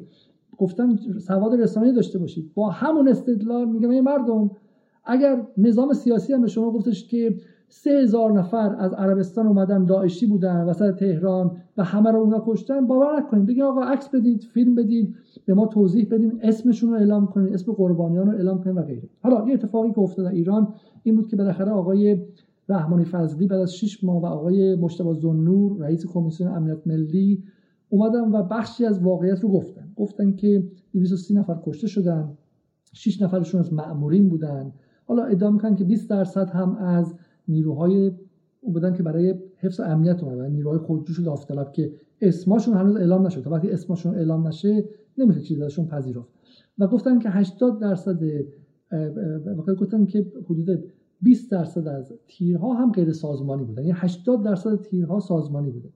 گفتم 0.58 0.96
سواد 1.18 1.60
رسانه‌ای 1.60 1.92
داشته 1.92 2.18
باشید. 2.18 2.50
با 2.54 2.70
همون 2.70 3.08
استدلال 3.08 3.68
میگم 3.68 3.90
این 3.90 4.04
مردم 4.04 4.50
اگر 5.04 5.46
نظام 5.56 5.92
سیاسی 5.92 6.32
هم 6.32 6.40
به 6.40 6.48
شما 6.48 6.70
گفتش 6.70 7.06
که 7.06 7.36
سه 7.72 7.90
هزار 7.90 8.32
نفر 8.32 8.76
از 8.78 8.92
عربستان 8.92 9.46
اومدن 9.46 9.84
داعشی 9.84 10.26
بودن 10.26 10.64
وسط 10.64 10.94
تهران 10.94 11.56
و 11.76 11.84
همه 11.84 12.10
رو 12.10 12.18
اونا 12.18 12.42
کشتن. 12.46 12.86
باور 12.86 13.18
نکنید 13.18 13.46
بگید 13.46 13.62
آقا 13.62 13.82
عکس 13.82 14.08
بدید 14.08 14.42
فیلم 14.42 14.74
بدید 14.74 15.16
به 15.44 15.54
ما 15.54 15.66
توضیح 15.66 16.08
بدین 16.10 16.40
اسمشون 16.42 16.90
رو 16.90 16.96
اعلام 16.96 17.26
کنید 17.26 17.54
اسم 17.54 17.72
قربانیان 17.72 18.26
رو 18.26 18.36
اعلام 18.36 18.62
کنید 18.62 18.76
و 18.76 18.82
غیره. 18.82 19.08
حالا 19.22 19.48
یه 19.48 19.54
اتفاقی 19.54 19.92
که 19.92 19.98
افتاد 19.98 20.24
در 20.24 20.32
ایران 20.32 20.74
این 21.02 21.16
بود 21.16 21.28
که 21.28 21.36
بالاخره 21.36 21.70
آقای 21.70 22.22
رحمانی 22.68 23.04
فضلی 23.04 23.46
بعد 23.46 23.60
از 23.60 23.74
6 23.74 24.04
ماه 24.04 24.22
و 24.22 24.26
آقای 24.26 24.76
مجتبی 24.76 25.14
زنور 25.14 25.76
رئیس 25.78 26.06
کمیسیون 26.06 26.50
امنیت 26.50 26.86
ملی 26.86 27.42
اومدن 27.88 28.30
و 28.32 28.42
بخشی 28.42 28.86
از 28.86 29.02
واقعیت 29.02 29.40
رو 29.40 29.48
گفتن. 29.48 29.92
گفتن 29.96 30.32
که 30.32 30.64
230 30.92 31.34
نفر 31.34 31.58
کشته 31.66 31.86
شدن 31.86 32.38
6 32.92 33.22
نفرشون 33.22 33.60
از 33.60 33.72
مأمورین 33.72 34.28
بودن. 34.28 34.72
حالا 35.06 35.24
ادعا 35.24 35.50
می‌کنن 35.50 35.76
که 35.76 35.84
20 35.84 36.10
درصد 36.10 36.50
هم 36.50 36.76
از 36.76 37.14
نیروهای 37.50 38.12
بودن 38.62 38.92
که 38.92 39.02
برای 39.02 39.34
حفظ 39.56 39.80
امنیت 39.80 40.22
اومدن 40.22 40.50
نیروهای 40.50 40.78
خودجوش 40.78 41.20
داوطلب 41.20 41.72
که 41.72 41.92
اسمشون 42.20 42.74
هنوز 42.74 42.96
اعلام 42.96 43.26
نشد 43.26 43.42
تا 43.42 43.50
وقتی 43.50 43.70
اسمشون 43.70 44.14
اعلام 44.14 44.48
نشه 44.48 44.84
نمیشه 45.18 45.40
چیزی 45.40 45.62
ازشون 45.62 45.86
پذیرفت. 45.86 46.28
و 46.78 46.86
گفتن 46.86 47.18
که 47.18 47.30
80 47.30 47.80
درصد 47.80 48.20
گفتن 49.80 50.06
که 50.06 50.26
حدود 50.44 50.84
20 51.22 51.50
درصد 51.50 51.88
از 51.88 52.12
تیرها 52.26 52.74
هم 52.74 52.92
غیر 52.92 53.12
سازمانی 53.12 53.64
بودن. 53.64 53.82
یعنی 53.82 53.94
80 53.96 54.44
درصد 54.44 54.80
تیرها 54.82 55.20
سازمانی 55.20 55.70
بوده. 55.70 55.88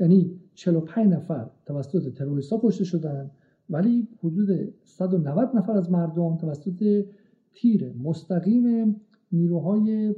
یعنی 0.00 0.40
45 0.54 1.12
نفر 1.12 1.50
توسط 1.66 2.14
تروریست 2.14 2.52
ها 2.52 2.60
کشته 2.64 2.84
شدن 2.84 3.30
ولی 3.70 4.08
حدود 4.18 4.74
190 4.84 5.50
نفر 5.54 5.72
از 5.72 5.90
مردم 5.90 6.36
توسط 6.36 7.04
تیر 7.52 7.92
مستقیم 8.02 8.96
نیروهای 9.32 10.14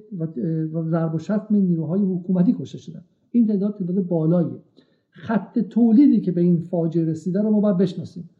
و 0.72 0.82
ضرب 0.82 1.14
و 1.14 1.18
شتم 1.18 1.46
نیروهای 1.50 2.02
حکومتی 2.02 2.56
کشته 2.60 2.78
شدن. 2.78 3.04
این 3.30 3.46
تعداد 3.46 3.76
تعداد 3.78 4.06
بالاییه 4.06 4.58
خط 5.10 5.58
تولیدی 5.58 6.20
که 6.20 6.32
به 6.32 6.40
این 6.40 6.58
فاجعه 6.58 7.04
رسیده 7.04 7.42
رو 7.42 7.50
ما 7.50 7.60
باید 7.60 7.76
بشناسیم. 7.76 8.30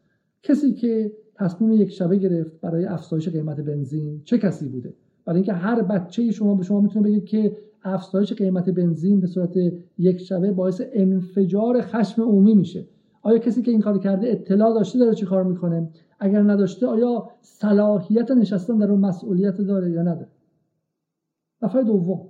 کسی 0.42 0.72
که 0.72 1.12
تصمیم 1.34 1.72
یک 1.72 1.90
شبه 1.90 2.16
گرفت 2.16 2.60
برای 2.60 2.84
افزایش 2.84 3.28
قیمت 3.28 3.60
بنزین 3.60 4.20
چه 4.24 4.38
کسی 4.38 4.68
بوده؟ 4.68 4.94
برای 5.24 5.36
اینکه 5.36 5.52
هر 5.52 5.82
بچه 5.82 6.30
شما 6.30 6.54
به 6.54 6.62
شما 6.62 6.80
می‌تونه 6.80 7.08
بگه 7.08 7.20
که 7.20 7.56
افزایش 7.82 8.32
قیمت 8.32 8.70
بنزین 8.70 9.20
به 9.20 9.26
صورت 9.26 9.56
یک 9.98 10.20
شبه 10.20 10.52
باعث 10.52 10.82
انفجار 10.92 11.80
خشم 11.80 12.22
عمومی 12.22 12.54
میشه. 12.54 12.86
آیا 13.22 13.38
کسی 13.38 13.62
که 13.62 13.70
این 13.70 13.80
کار 13.80 13.98
کرده 13.98 14.28
اطلاع 14.28 14.74
داشته 14.74 14.98
داره 14.98 15.14
چی 15.14 15.26
کار 15.26 15.44
می‌کنه؟ 15.44 15.88
اگر 16.20 16.42
نداشته 16.42 16.86
آیا 16.86 17.30
صلاحیت 17.40 18.30
نشستن 18.30 18.78
در 18.78 18.90
اون 18.90 19.00
مسئولیت 19.00 19.60
داره 19.60 19.90
یا 19.90 20.02
نداره؟ 20.02 20.28
نفر 21.64 21.82
دوم. 21.82 22.20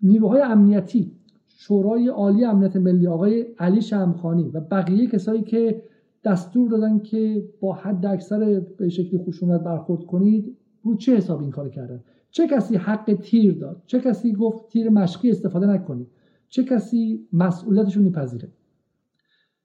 نیروهای 0.00 0.40
امنیتی 0.40 1.12
شورای 1.48 2.08
عالی 2.08 2.44
امنیت 2.44 2.76
ملی 2.76 3.06
آقای 3.06 3.42
علی 3.58 3.82
شمخانی 3.82 4.48
و 4.48 4.60
بقیه 4.60 5.06
کسایی 5.06 5.42
که 5.42 5.82
دستور 6.24 6.70
دادن 6.70 6.98
که 6.98 7.48
با 7.60 7.72
حد 7.72 8.06
اکثر 8.06 8.60
به 8.60 8.88
شکلی 8.88 9.18
خشونت 9.18 9.60
برخورد 9.60 10.04
کنید 10.04 10.56
رو 10.82 10.96
چه 10.96 11.16
حساب 11.16 11.40
این 11.40 11.50
کار 11.50 11.68
کردن؟ 11.68 12.04
چه 12.30 12.48
کسی 12.48 12.76
حق 12.76 13.18
تیر 13.22 13.58
داد؟ 13.58 13.82
چه 13.86 14.00
کسی 14.00 14.32
گفت 14.32 14.68
تیر 14.68 14.90
مشقی 14.90 15.30
استفاده 15.30 15.66
نکنید؟ 15.66 16.06
چه 16.48 16.64
کسی 16.64 17.28
مسئولیتش 17.32 17.96
رو 17.96 18.02
میپذیره؟ 18.02 18.48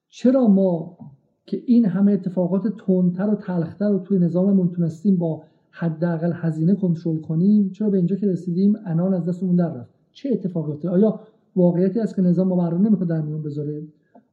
چرا 0.10 0.48
ما 0.48 0.98
که 1.46 1.64
این 1.66 1.86
همه 1.86 2.12
اتفاقات 2.12 2.68
تندتر 2.68 3.30
و 3.30 3.36
تلختر 3.36 3.90
رو 3.90 4.00
توی 4.00 4.20
نظاممون 4.20 4.72
تونستیم 4.72 5.18
با 5.18 5.44
حداقل 5.80 6.32
هزینه 6.36 6.76
کنترل 6.76 7.18
کنیم 7.18 7.70
چرا 7.70 7.90
به 7.90 7.98
اینجا 7.98 8.16
که 8.16 8.28
رسیدیم 8.28 8.76
انان 8.86 9.14
از 9.14 9.26
دستمون 9.26 9.56
در 9.56 9.74
رفت؟ 9.74 9.96
چه 10.12 10.30
اتفاقی 10.34 10.72
افتاد 10.72 10.94
آیا 10.94 11.20
واقعیتی 11.56 12.00
است 12.00 12.16
که 12.16 12.22
نظام 12.22 12.50
با 12.50 12.56
مردم 12.56 12.88
نمی‌خواد 12.88 13.10
در 13.10 13.22
میون 13.22 13.42
بذاره؟ 13.42 13.84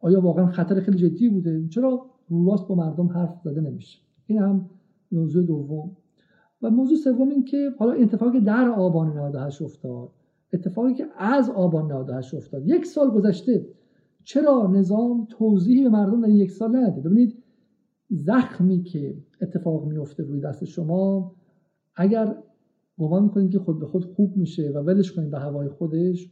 آیا 0.01 0.21
واقعا 0.21 0.47
خطر 0.47 0.81
خیلی 0.81 0.97
جدی 0.97 1.29
بوده؟ 1.29 1.69
چرا 1.69 2.07
راست 2.47 2.69
با 2.69 2.75
مردم 2.75 3.07
حرف 3.09 3.41
زده 3.45 3.61
نمیشه؟ 3.61 3.99
این 4.27 4.39
هم 4.39 4.71
موضوع 5.13 5.43
دوم. 5.43 5.91
و 6.63 6.71
موضوع 6.71 6.97
سوم 6.99 7.29
این 7.29 7.45
که 7.45 7.71
حالا 7.79 7.93
اتفاقی 7.93 8.41
در 8.41 8.69
آبان 8.69 9.19
98 9.19 9.63
افتاد 9.63 10.09
اتفاقی 10.53 10.95
که 10.95 11.07
از 11.19 11.51
آبان 11.51 11.93
98 11.93 12.35
افتاد 12.35 12.69
یک 12.69 12.87
سال 12.87 13.11
گذشته 13.11 13.67
چرا 14.25 14.71
نظام 14.73 15.27
توضیحی 15.31 15.83
به 15.83 15.89
مردم 15.89 16.21
در 16.21 16.29
یک 16.29 16.51
سال 16.51 16.77
نداده؟ 16.77 17.01
ببینید 17.01 17.44
زخمی 18.17 18.83
که 18.83 19.17
اتفاق 19.41 19.87
میفته 19.87 20.23
روی 20.23 20.41
دست 20.41 20.65
شما 20.65 21.35
اگر 21.97 22.37
گمان 22.99 23.23
می‌کنید 23.23 23.51
که 23.51 23.59
خود 23.59 23.81
به 23.81 23.87
خود 23.87 24.05
خوب 24.05 24.37
میشه 24.37 24.71
و 24.71 24.79
ولش 24.79 25.13
کنید 25.13 25.31
به 25.31 25.39
هوای 25.39 25.69
خودش 25.69 26.31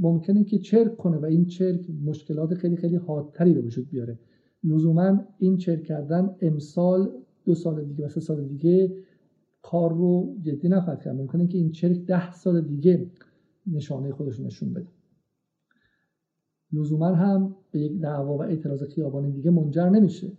ممکنه 0.00 0.44
که 0.44 0.58
چرک 0.58 0.96
کنه 0.96 1.16
و 1.16 1.24
این 1.24 1.44
چرک 1.44 1.90
مشکلات 2.04 2.54
خیلی 2.54 2.76
خیلی 2.76 2.96
حادتری 2.96 3.54
به 3.54 3.60
وجود 3.60 3.90
بیاره. 3.90 4.18
لزوما 4.64 5.20
این 5.38 5.56
چرک 5.56 5.82
کردن 5.82 6.36
امسال 6.40 7.12
دو 7.44 7.54
سال 7.54 7.84
دیگه 7.84 8.06
و 8.06 8.08
سه 8.08 8.20
سال 8.20 8.44
دیگه 8.44 8.96
کار 9.62 9.92
رو 9.92 10.36
جدی 10.42 10.68
نخواهد 10.68 11.02
کرد. 11.02 11.16
ممکنه 11.16 11.46
که 11.46 11.58
این 11.58 11.70
چرک 11.70 12.06
ده 12.06 12.32
سال 12.32 12.60
دیگه 12.60 13.10
نشانه 13.66 14.12
خودش 14.12 14.40
نشون 14.40 14.72
بده. 14.72 14.88
لزوما 16.72 17.06
هم 17.06 17.56
به 17.70 17.80
یک 17.80 18.00
دعوا 18.00 18.36
و 18.36 18.42
اعتراض 18.42 18.82
خیابانی 18.82 19.32
دیگه 19.32 19.50
منجر 19.50 19.88
نمیشه. 19.88 20.32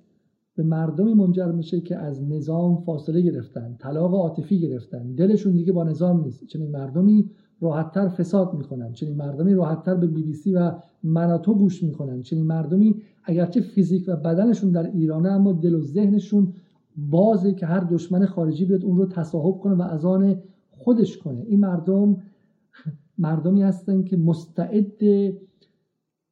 به 0.55 0.63
مردمی 0.63 1.13
منجر 1.13 1.51
میشه 1.51 1.81
که 1.81 1.97
از 1.97 2.23
نظام 2.23 2.75
فاصله 2.75 3.21
گرفتن 3.21 3.75
طلاق 3.79 4.13
عاطفی 4.13 4.59
گرفتن. 4.59 5.15
دلشون 5.15 5.55
دیگه 5.55 5.71
با 5.71 5.83
نظام 5.83 6.23
نیست. 6.23 6.45
چنین 6.45 6.71
مردمی 6.71 7.29
راحتتر 7.61 8.07
فساد 8.07 8.53
می‌کنن. 8.53 8.93
چنین 8.93 9.15
مردمی 9.15 9.53
راحتتر 9.53 9.95
به 9.95 10.07
بی 10.07 10.23
بی 10.23 10.33
سی 10.33 10.53
و 10.53 10.71
مناتو 11.03 11.53
گوش 11.53 11.83
می‌کنن. 11.83 12.21
چنین 12.21 12.45
مردمی 12.45 12.95
اگرچه 13.23 13.61
فیزیک 13.61 14.05
و 14.07 14.15
بدنشون 14.15 14.71
در 14.71 14.91
ایرانه 14.91 15.29
اما 15.29 15.53
دل 15.53 15.75
و 15.75 15.81
ذهنشون 15.81 16.53
بازه 16.97 17.53
که 17.53 17.65
هر 17.65 17.79
دشمن 17.79 18.25
خارجی 18.25 18.65
بیاد 18.65 18.85
اون 18.85 18.97
رو 18.97 19.05
تصاحب 19.05 19.59
کنه 19.59 19.75
و 19.75 19.81
از 19.81 20.05
آن 20.05 20.35
خودش 20.71 21.17
کنه. 21.17 21.41
این 21.47 21.59
مردم 21.59 22.17
مردمی 23.17 23.61
هستن 23.61 24.03
که 24.03 24.17
مستعد 24.17 25.03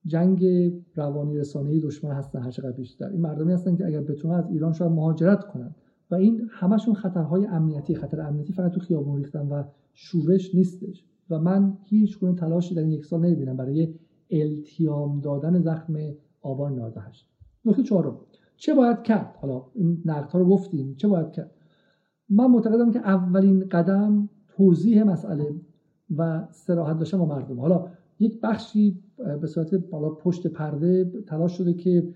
جنگ 0.07 0.45
روانی 0.95 1.37
رسانه 1.37 1.79
دشمن 1.79 2.11
هستن 2.11 2.41
هر 2.41 2.51
چقدر 2.51 2.71
بیشتر. 2.71 3.09
این 3.09 3.21
مردمی 3.21 3.53
هستن 3.53 3.75
که 3.75 3.85
اگر 3.85 4.01
بتونن 4.01 4.33
از 4.33 4.49
ایران 4.49 4.73
شاید 4.73 4.91
مهاجرت 4.91 5.47
کنن. 5.47 5.75
و 6.11 6.15
این 6.15 6.49
همشون 6.51 6.93
خطرهای 6.93 7.45
امنیتی 7.45 7.95
خطر 7.95 8.21
امنیتی 8.21 8.53
فقط 8.53 8.71
تو 8.71 8.79
خیابون 8.79 9.17
ریختن 9.17 9.47
و 9.47 9.63
شورش 9.93 10.55
نیستش. 10.55 11.05
و 11.29 11.39
من 11.39 11.77
هیچ 11.83 12.19
گونه 12.19 12.35
تلاشی 12.35 12.75
در 12.75 12.81
این 12.81 12.91
یک 12.91 13.05
سال 13.05 13.25
نمی‌بینم 13.25 13.57
برای 13.57 13.93
التیام 14.31 15.19
دادن 15.19 15.59
زخم 15.59 15.93
آبان 16.41 16.79
98 16.79 17.27
نکته 17.65 17.83
چهارم. 17.83 18.17
چه 18.57 18.73
باید 18.73 19.01
کرد؟ 19.01 19.35
حالا 19.39 19.63
این 19.73 20.01
نقد 20.05 20.37
رو 20.37 20.45
گفتیم. 20.45 20.95
چه 20.95 21.07
باید 21.07 21.31
کرد؟ 21.31 21.51
من 22.29 22.47
معتقدم 22.47 22.91
که 22.91 22.99
اولین 22.99 23.69
قدم 23.71 24.29
توضیح 24.47 25.03
مسئله 25.03 25.55
و 26.17 26.47
سراحت 26.51 26.97
داشتن 26.97 27.17
با 27.17 27.25
مردم. 27.25 27.59
حالا 27.59 27.85
یک 28.19 28.41
بخشی 28.41 29.00
به 29.41 29.47
صورت 29.47 29.75
بالا 29.75 30.09
پشت 30.09 30.47
پرده 30.47 31.12
تلاش 31.27 31.57
شده 31.57 31.74
که 31.74 32.13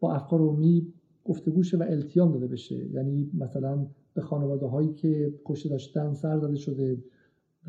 با 0.00 0.14
افکار 0.14 0.40
عمومی 0.40 0.92
گفتگوشه 1.24 1.76
و 1.76 1.82
التیام 1.82 2.32
داده 2.32 2.46
بشه. 2.46 2.90
یعنی 2.90 3.30
مثلا 3.34 3.86
به 4.14 4.20
خانواده 4.20 4.66
هایی 4.66 4.92
که 4.92 5.34
کشته 5.44 5.68
داشتن 5.68 6.12
سر 6.12 6.38
زده 6.38 6.56
شده 6.56 6.98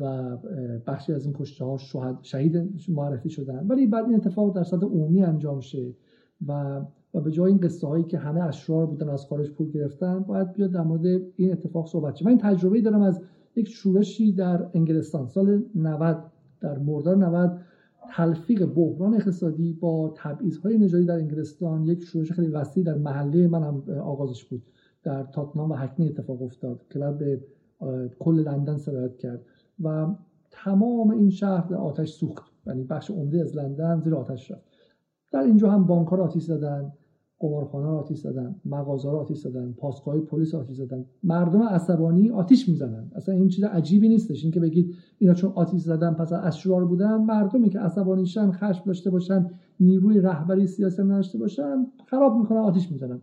و 0.00 0.36
بخشی 0.86 1.12
از 1.12 1.24
این 1.24 1.34
کشته 1.38 1.64
ها 1.64 1.76
شهید 2.22 2.56
معرفی 2.88 3.30
شدن. 3.30 3.66
ولی 3.66 3.86
بعد 3.86 4.04
این 4.04 4.14
اتفاق 4.14 4.56
در 4.56 4.62
سطح 4.62 4.86
عمومی 4.86 5.22
انجام 5.22 5.60
شه 5.60 5.94
و 6.46 6.80
و 7.14 7.20
به 7.20 7.30
جای 7.30 7.50
این 7.50 7.60
قصه 7.60 7.86
هایی 7.86 8.04
که 8.04 8.18
همه 8.18 8.44
اشرار 8.44 8.86
بودن 8.86 9.08
از 9.08 9.26
خارج 9.26 9.50
پول 9.50 9.70
گرفتن 9.70 10.20
باید 10.20 10.52
بیاد 10.52 10.70
در 10.70 10.82
مورد 10.82 11.06
این 11.36 11.52
اتفاق 11.52 11.86
صحبت 11.86 12.14
شه. 12.14 12.24
من 12.24 12.38
تجربه 12.38 12.80
دارم 12.80 13.02
از 13.02 13.20
یک 13.56 13.68
شورشی 13.68 14.32
در 14.32 14.70
انگلستان 14.74 15.26
سال 15.26 15.62
90 15.74 16.24
در 16.60 16.78
مرداد 16.78 17.18
90 17.18 17.60
تلفیق 18.08 18.66
بحران 18.66 19.14
اقتصادی 19.14 19.72
با 19.72 20.14
های 20.64 20.78
نژادی 20.78 21.04
در 21.04 21.14
انگلستان 21.14 21.84
یک 21.84 22.04
شورش 22.04 22.32
خیلی 22.32 22.48
وسیع 22.48 22.84
در 22.84 22.94
محله 22.94 23.48
من 23.48 23.62
هم 23.62 24.00
آغازش 24.00 24.44
بود. 24.44 24.62
در 25.02 25.22
تاتنام 25.22 25.70
و 25.70 25.74
هکنی 25.74 26.08
اتفاق 26.08 26.42
افتاد 26.42 26.84
که 26.90 26.98
بعد 26.98 27.18
به 27.18 27.40
کل 28.18 28.34
لندن 28.34 28.76
سرایت 28.76 29.16
کرد 29.16 29.40
و 29.80 30.06
تمام 30.50 31.10
این 31.10 31.30
شهر 31.30 31.68
در 31.68 31.76
آتش 31.76 32.12
سوخت. 32.12 32.52
یعنی 32.66 32.84
بخش 32.84 33.10
عمده 33.10 33.40
از 33.40 33.56
لندن 33.56 34.00
زیر 34.00 34.14
آتش 34.14 34.50
رفت. 34.50 34.64
در 35.32 35.40
اینجا 35.40 35.70
هم 35.70 35.84
بانک 35.86 36.08
ها 36.08 36.16
آتش 36.16 36.42
زدن. 36.42 36.92
قمارخانه 37.40 37.86
رو 37.86 37.96
آتیش 37.96 38.18
زدن 38.18 38.54
مغازه 38.64 39.10
رو 39.10 39.16
آتیش 39.16 39.38
زدن 39.38 39.72
پاسگاه 39.72 40.18
پلیس 40.18 40.54
آتیش 40.54 40.76
زدن. 40.76 41.04
مردم 41.22 41.62
عصبانی 41.62 42.30
آتیش 42.30 42.68
می‌زنن. 42.68 43.10
اصلا 43.14 43.34
این 43.34 43.48
چیز 43.48 43.64
عجیبی 43.64 44.08
نیستش. 44.08 44.42
اینکه 44.42 44.60
بگید 44.60 44.94
اینا 45.18 45.34
چون 45.34 45.52
آتیش 45.54 45.82
زدن 45.82 46.14
پس 46.14 46.32
از 46.32 46.40
اشرار 46.42 46.84
بودن 46.84 47.16
مردمی 47.16 47.68
که 47.70 47.80
عصبانیشن 47.80 48.50
خشم 48.50 48.82
داشته 48.86 49.10
باشن 49.10 49.50
نیروی 49.80 50.20
رهبری 50.20 50.66
سیاسی 50.66 51.02
نداشته 51.02 51.38
باشن 51.38 51.86
خراب 52.06 52.36
می‌کنن 52.36 52.58
آتیش 52.58 52.92
می‌زنن. 52.92 53.22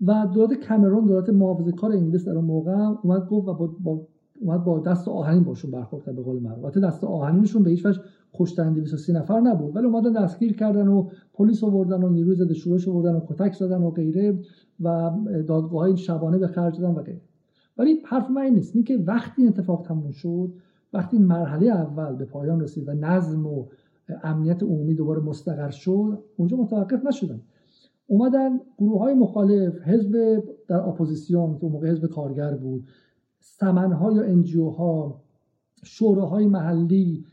و 0.00 0.28
دولت 0.34 0.68
کامرون 0.68 1.04
دولت 1.04 1.30
محافظه 1.30 1.72
کار 1.72 1.92
انگلیس 1.92 2.24
در 2.24 2.36
اون 2.36 2.44
موقع 2.44 2.72
اومد 3.02 3.28
گفت 3.28 3.48
و 3.48 3.54
با, 3.54 4.06
اومد 4.40 4.64
با 4.64 4.78
دست 4.78 5.08
آهنین 5.08 5.44
باشون 5.44 5.70
برخورد 5.70 6.04
کرد 6.04 6.16
به 6.16 6.22
قول 6.22 6.42
معروف 6.42 6.76
دست 6.76 7.04
آهنینشون 7.04 7.62
به 7.62 7.70
هیچ 7.70 7.86
وجه 7.86 8.00
کشتن 8.34 8.72
230 8.72 9.10
نفر 9.10 9.40
نبود. 9.40 9.76
ولی 9.76 9.86
اومدن 9.86 10.12
دستگیر 10.12 10.56
کردن 10.56 10.88
و 10.88 11.08
پلیس 11.34 11.64
آوردن 11.64 12.02
و 12.02 12.08
نیروی 12.08 12.34
ضد 12.34 12.52
شورش 12.52 12.88
آوردن 12.88 13.14
و 13.14 13.20
کتک 13.26 13.52
زدن 13.52 13.82
و 13.82 13.90
غیره 13.90 14.38
و 14.80 15.10
دادگاه 15.46 15.80
های 15.80 15.96
شبانه 15.96 16.38
به 16.38 16.46
خرج 16.46 16.80
دادن 16.80 16.94
و 16.94 17.02
غیره. 17.02 17.20
ولی 17.78 17.98
حرف 18.04 18.30
من 18.30 18.42
این 18.42 18.54
نیست. 18.54 18.76
اینکه 18.76 18.96
وقتی 18.96 19.42
این 19.42 19.50
اتفاق 19.50 19.86
تموم 19.86 20.10
شد 20.10 20.52
وقتی 20.92 21.18
مرحله 21.18 21.66
اول 21.66 22.16
به 22.16 22.24
پایان 22.24 22.60
رسید 22.60 22.88
و 22.88 22.92
نظم 22.92 23.46
و 23.46 23.66
امنیت 24.22 24.62
عمومی 24.62 24.94
دوباره 24.94 25.20
مستقر 25.20 25.70
شد 25.70 26.18
اونجا 26.36 26.56
متوقف 26.56 27.06
نشدن. 27.06 27.40
اومدن 28.06 28.60
گروه 28.78 29.00
های 29.00 29.14
مخالف 29.14 29.82
حزب 29.82 30.42
در 30.68 30.80
اپوزیسیون 30.80 31.58
که 31.58 31.66
موقع 31.66 31.90
حزب 31.90 32.06
کارگر 32.06 32.54
بود 32.54 32.84
سمنها 33.40 34.12
یا 34.12 34.22
انجیو 34.22 34.68
ها 34.68 35.20
شوراهای 35.82 36.46
محلی 36.46 37.24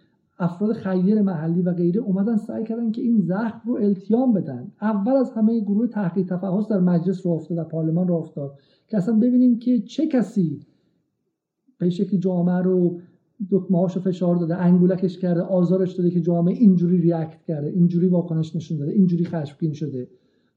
افراد 0.41 0.73
خیر 0.73 1.21
محلی 1.21 1.61
و 1.61 1.73
غیره 1.73 2.01
اومدن 2.01 2.37
سعی 2.37 2.63
کردن 2.63 2.91
که 2.91 3.01
این 3.01 3.19
زخم 3.19 3.61
رو 3.65 3.75
التیام 3.75 4.33
بدن. 4.33 4.71
اول 4.81 5.11
از 5.11 5.31
همه 5.31 5.59
گروه 5.59 5.87
تحقیق 5.87 6.25
تفحص 6.25 6.67
در 6.67 6.79
مجلس 6.79 7.25
رو 7.25 7.31
افتاد 7.31 7.57
در 7.57 7.63
پارلمان 7.63 8.07
رو 8.07 8.15
افتاد 8.15 8.57
که 8.87 8.97
اصلا 8.97 9.15
ببینیم 9.15 9.59
که 9.59 9.79
چه 9.79 10.07
کسی 10.07 10.59
به 11.77 11.89
شکلی 11.89 12.19
جامعه 12.19 12.57
رو 12.57 12.99
دکمه‌هاشو 13.51 13.99
فشار 13.99 14.35
داده 14.35 14.55
انگولکش 14.55 15.17
کرده 15.17 15.41
آزارش 15.41 15.93
داده 15.93 16.09
که 16.09 16.21
جامعه 16.21 16.55
اینجوری 16.55 16.97
ریاکت 16.97 17.43
کرده 17.43 17.67
اینجوری 17.67 18.07
واکنش 18.07 18.55
نشون 18.55 18.77
داده 18.77 18.91
اینجوری 18.91 19.25
خشمگین 19.25 19.73
شده. 19.73 20.07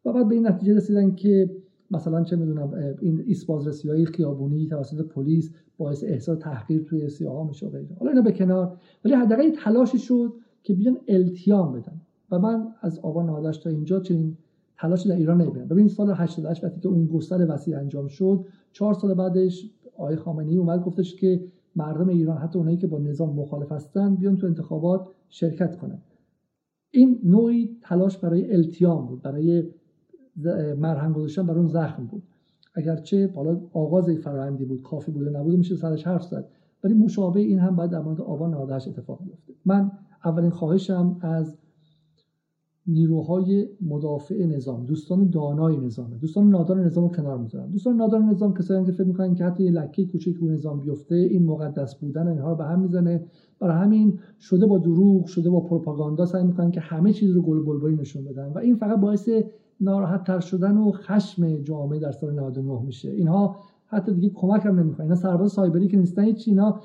و 0.04 0.12
بعد 0.12 0.28
به 0.28 0.34
این 0.34 0.46
نتیجه 0.46 0.74
رسیدن 0.74 1.14
که 1.14 1.50
مثلا 1.94 2.24
چه 2.24 2.36
می‌دونم 2.36 2.96
این 3.00 3.24
ایسپازرسی 3.26 3.88
های 3.88 4.06
خیابونی 4.06 4.66
توسط 4.66 5.06
پلیس 5.06 5.50
باعث 5.78 6.04
احساس 6.04 6.38
تحقیر 6.38 6.82
توی 6.82 7.08
سیاها 7.08 7.44
میشه 7.44 7.66
و 7.66 7.70
غیره. 7.70 7.96
حالا 7.98 8.10
اینا 8.10 8.22
به 8.22 8.32
کنار 8.32 8.76
ولی 9.04 9.14
حداقل 9.14 9.50
تلاشی 9.50 9.98
شد 9.98 10.32
که 10.62 10.74
بیان 10.74 10.98
التیام 11.08 11.72
بدن. 11.72 12.00
و 12.30 12.38
من 12.38 12.66
از 12.80 12.98
آبان 12.98 13.30
98 13.30 13.64
تا 13.64 13.70
اینجا 13.70 14.00
چنین 14.00 14.36
تلاشی 14.78 15.08
در 15.08 15.16
ایران 15.16 15.40
نمی‌بینم. 15.40 15.68
ببین 15.68 15.88
سال 15.88 16.10
88 16.10 16.64
وقتی 16.64 16.80
که 16.80 16.88
اون 16.88 17.06
گستر 17.06 17.46
وسیع 17.50 17.78
انجام 17.78 18.08
شد 18.08 18.44
چهار 18.72 18.94
سال 18.94 19.14
بعدش 19.14 19.70
آقای 19.96 20.16
خامنه‌ای 20.16 20.56
اومد 20.56 20.84
گفتش 20.84 21.16
که 21.16 21.44
مردم 21.76 22.08
ایران 22.08 22.36
حتی 22.36 22.58
اونایی 22.58 22.76
که 22.76 22.86
با 22.86 22.98
نظام 22.98 23.36
مخالف 23.36 23.72
هستن 23.72 24.14
بیان 24.14 24.36
تو 24.36 24.46
انتخابات 24.46 25.08
شرکت 25.28 25.76
کنن. 25.76 25.98
این 26.90 27.20
نوعی 27.24 27.76
تلاش 27.82 28.18
برای 28.18 28.52
التیام 28.52 29.06
بود 29.06 29.22
برای 29.22 29.64
مرهم 30.78 31.12
گذاشتن 31.12 31.46
بر 31.46 31.54
اون 31.58 31.68
زخم 31.68 32.06
بود. 32.06 32.22
اگرچه 32.74 33.32
حالا 33.34 33.60
آغاز 33.72 34.10
فرآیندی 34.10 34.64
بود 34.64 34.82
کافی 34.82 35.12
بوده 35.12 35.30
نبوده 35.30 35.56
میشه 35.56 35.76
سرش 35.76 36.06
حرف 36.06 36.22
زد. 36.22 36.44
ولی 36.84 36.94
مشابه 36.94 37.40
این 37.40 37.58
هم 37.58 37.76
باید 37.76 37.90
در 37.90 38.00
مورد 38.00 38.20
آبان 38.20 38.54
98 38.54 38.88
اتفاق 38.88 39.24
بیفته. 39.24 39.52
من 39.64 39.90
اولین 40.24 40.50
خواهشم 40.50 41.16
از 41.20 41.56
نیروهای 42.86 43.68
مدافع 43.80 44.46
نظام 44.46 44.86
دوستان 44.86 45.30
دانای 45.30 45.76
نظام 45.76 46.10
دوستان 46.20 46.48
نادان 46.48 46.80
نظام 46.80 47.04
رو 47.04 47.10
کنار 47.10 47.38
می‌ذارم 47.38 47.70
دوستان 47.70 47.96
نادان 47.96 48.24
نظام 48.24 48.54
کسایی 48.54 48.84
که 48.84 48.92
فکر 48.92 49.06
می‌کنن 49.06 49.34
که 49.34 49.44
حتی 49.44 49.64
یه 49.64 49.70
لکه 49.70 50.06
کوچیک 50.06 50.36
رو 50.36 50.48
نظام 50.48 50.80
بیفته 50.80 51.14
این 51.14 51.44
مقدس 51.44 51.94
بودن 51.94 52.28
اینها 52.28 52.50
رو 52.50 52.56
به 52.56 52.64
هم 52.64 52.80
می‌زنه. 52.80 53.24
برای 53.60 53.76
همین 53.76 54.18
شده 54.40 54.66
با 54.66 54.78
دروغ 54.78 55.26
شده 55.26 55.50
با 55.50 55.60
پروپاگاندا 55.60 56.26
سعی 56.26 56.44
می‌کنن 56.44 56.70
که 56.70 56.80
همه 56.80 57.12
چیز 57.12 57.30
رو 57.30 57.42
گل 57.42 57.62
بلبلی 57.62 57.96
نشون 57.96 58.24
بدن 58.24 58.52
و 58.52 58.58
این 58.58 58.76
فقط 58.76 59.00
باعث 59.00 59.28
ناراحت 59.80 60.24
تر 60.24 60.40
شدن 60.40 60.76
و 60.76 60.92
خشم 60.92 61.62
جامعه 61.62 61.98
در 61.98 62.12
سال 62.12 62.34
99 62.34 62.82
میشه. 62.82 63.10
اینها 63.10 63.56
حتی 63.86 64.14
دیگه 64.14 64.30
کمک 64.34 64.66
هم 64.66 64.80
نمی‌خوان. 64.80 65.06
اینا 65.06 65.14
سرباز 65.14 65.52
سایبری 65.52 65.88
که 65.88 65.96
نیستن 65.96 66.22
هیچ 66.22 66.44
اینا 66.48 66.80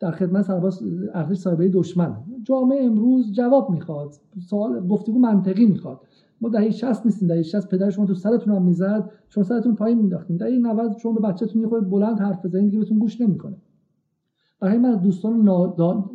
در 0.00 0.10
خدمت 0.10 0.44
سرباز 0.44 0.82
ارتش 1.14 1.36
سایبری 1.36 1.70
دشمن. 1.70 2.16
جامعه 2.44 2.84
امروز 2.84 3.32
جواب 3.32 3.70
می‌خواد 3.70 4.14
سوال 4.48 4.86
گفتگو 4.86 5.18
منطقی 5.18 5.66
می‌خواد. 5.66 6.00
ما 6.40 6.48
دهه 6.48 6.70
60 6.70 7.06
نیستیم 7.06 7.28
دهه 7.28 7.42
60 7.42 7.68
پدر 7.68 7.90
شما 7.90 8.06
تو 8.06 8.14
سرتون 8.14 8.54
هم 8.54 8.62
می‌زد 8.62 9.10
شما 9.28 9.44
سرتون 9.44 9.74
پایین 9.74 9.98
مینداختین 9.98 10.36
دهه 10.36 10.58
90 10.58 10.96
شما 11.02 11.12
به 11.12 11.20
بچه‌تون 11.20 11.62
یه 11.62 11.68
بلند 11.68 12.20
حرف 12.20 12.44
بزنید 12.44 12.64
دیگه 12.64 12.78
بهتون 12.78 12.98
گوش 12.98 13.20
نمی‌کنه. 13.20 13.56
برای 14.60 14.78
من 14.78 14.88
از 14.88 15.02
دوستان 15.02 15.44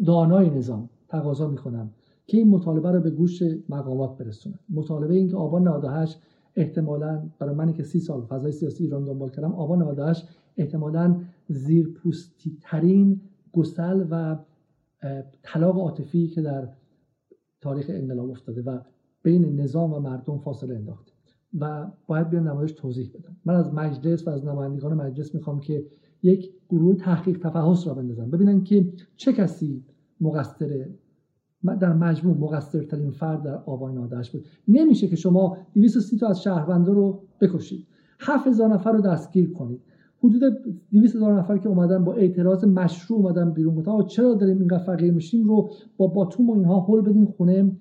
دانای 0.05 0.49
نظام 0.49 0.89
تقاضا 1.07 1.47
می‌کنم 1.47 1.89
که 2.27 2.37
این 2.37 2.49
مطالبه 2.49 2.91
رو 2.91 3.01
به 3.01 3.09
گوش 3.09 3.43
مقامات 3.69 4.17
برسونه 4.17 4.59
مطالبه 4.69 5.13
این 5.13 5.27
که 5.27 5.37
آبان 5.37 5.67
98 5.67 6.19
احتمالا 6.55 7.23
برای 7.39 7.55
منی 7.55 7.73
که 7.73 7.83
سی 7.83 7.99
سال 7.99 8.21
فضای 8.21 8.51
سیاسی 8.51 8.83
ایران 8.83 9.05
دنبال 9.05 9.29
کردم 9.29 9.53
آبان 9.53 9.81
98 9.81 10.27
احتمالا 10.57 11.15
زیرپوستی 11.51 12.57
ترین 12.61 13.21
گسل 13.53 14.05
و 14.11 14.37
طلاق 15.43 15.77
عاطفی 15.77 16.27
که 16.27 16.41
در 16.41 16.69
تاریخ 17.61 17.85
انقلاب 17.89 18.29
افتاده 18.29 18.61
و 18.61 18.79
بین 19.23 19.61
نظام 19.61 19.93
و 19.93 19.99
مردم 19.99 20.37
فاصله 20.37 20.75
انداخته 20.75 21.11
و 21.59 21.91
باید 22.07 22.29
بیان 22.29 22.47
نمایش 22.47 22.71
توضیح 22.71 23.09
بدم. 23.13 23.35
من 23.45 23.55
از 23.55 23.73
مجلس 23.73 24.27
و 24.27 24.29
از 24.29 24.45
نمایندگان 24.45 24.93
مجلس 24.93 25.35
می‌خوام 25.35 25.59
که 25.59 25.85
یک 26.23 26.53
گروه 26.69 26.95
تحقیق 26.95 27.37
تفحص 27.37 27.87
را 27.87 27.93
بندازن. 27.93 28.29
ببینن 28.29 28.63
که 28.63 28.93
چه 29.15 29.33
کسی 29.33 29.85
مقصر 30.21 30.87
در 31.79 31.93
مجموع 31.93 32.37
مقصرترین 32.37 33.11
فرد 33.11 33.43
در 33.43 33.55
آبان 33.55 33.93
نادش 33.93 34.31
بود. 34.31 34.45
نمیشه 34.67 35.07
که 35.07 35.15
شما 35.15 35.57
230 35.73 36.17
تا 36.17 36.27
از 36.27 36.41
شهروندا 36.41 36.93
رو 36.93 37.23
بکشید. 37.41 37.87
7000 38.19 38.69
نفر 38.69 38.91
رو 38.91 39.01
دستگیر 39.01 39.53
کنید. 39.53 39.81
حدود 40.23 40.53
200 40.91 41.15
هزار 41.15 41.39
نفر 41.39 41.57
که 41.57 41.69
اومدن 41.69 42.03
با 42.03 42.13
اعتراض 42.13 42.65
مشروع 42.65 43.19
اومدن 43.19 43.51
بیرون. 43.51 43.75
گفتن 43.75 44.03
چرا 44.07 44.33
داریم 44.33 44.57
اینقدر 44.57 44.83
فقیر 44.83 45.13
میشیم؟ 45.13 45.47
رو 45.47 45.69
با 45.97 46.07
باتوم 46.07 46.49
و 46.49 46.53
اینها 46.53 46.79
هول 46.79 47.01
بدین 47.01 47.25
خونه 47.25 47.71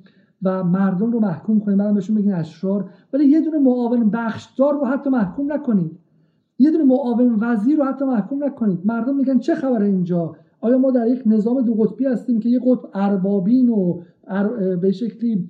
و 0.42 0.64
مردم 0.64 1.12
رو 1.12 1.20
محکوم 1.20 1.60
کنید 1.60 1.78
بعدم 1.78 1.94
بهشون 1.94 2.16
بگین 2.16 2.32
اشرار. 2.32 2.90
ولی 3.12 3.24
یه 3.24 3.40
دونه 3.40 3.58
معاون 3.58 4.10
بخشدار 4.10 4.74
رو 4.74 4.84
حتی 4.84 5.10
محکوم 5.10 5.52
نکنید. 5.52 5.98
یه 6.58 6.70
دونه 6.70 6.84
معاون 6.84 7.36
وزیر 7.40 7.78
رو 7.78 7.84
حتی 7.84 8.04
محکوم 8.04 8.44
نکنید. 8.44 8.78
مردم 8.84 9.16
میگن 9.16 9.38
چه 9.38 9.54
خبره 9.54 9.86
اینجا؟ 9.86 10.32
آیا 10.60 10.78
ما 10.78 10.90
در 10.90 11.06
یک 11.06 11.22
نظام 11.26 11.62
دو 11.62 11.74
قطبی 11.74 12.04
هستیم 12.04 12.40
که 12.40 12.48
یه 12.48 12.60
قطب 12.66 12.88
اربابین 12.94 13.68
و 13.68 14.00
به 14.82 14.92
شکلی 14.92 15.48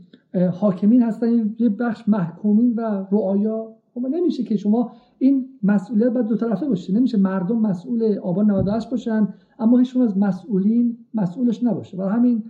حاکمین 0.53 1.03
هستن؟ 1.03 1.55
یه 1.59 1.69
بخش 1.69 2.09
محکومین 2.09 2.75
و 2.75 3.07
رعایا 3.13 3.73
خب 3.95 4.07
نمیشه 4.07 4.43
که 4.43 4.57
شما 4.57 4.93
این 5.23 5.49
مسئولیت 5.63 6.09
باید 6.09 6.27
دو 6.27 6.37
طرفه 6.37 6.69
باشه. 6.69 6.93
نمیشه 6.93 7.19
مردم 7.19 7.59
مسئول 7.59 8.19
آبان 8.19 8.51
98 8.51 8.91
باشن 8.91 9.29
اما 9.59 9.79
هیچون 9.79 10.03
از 10.03 10.19
مسئولین 10.19 10.99
مسئولش 11.15 11.65
نباشه. 11.65 11.97
برای 11.97 12.11
همین 12.11 12.45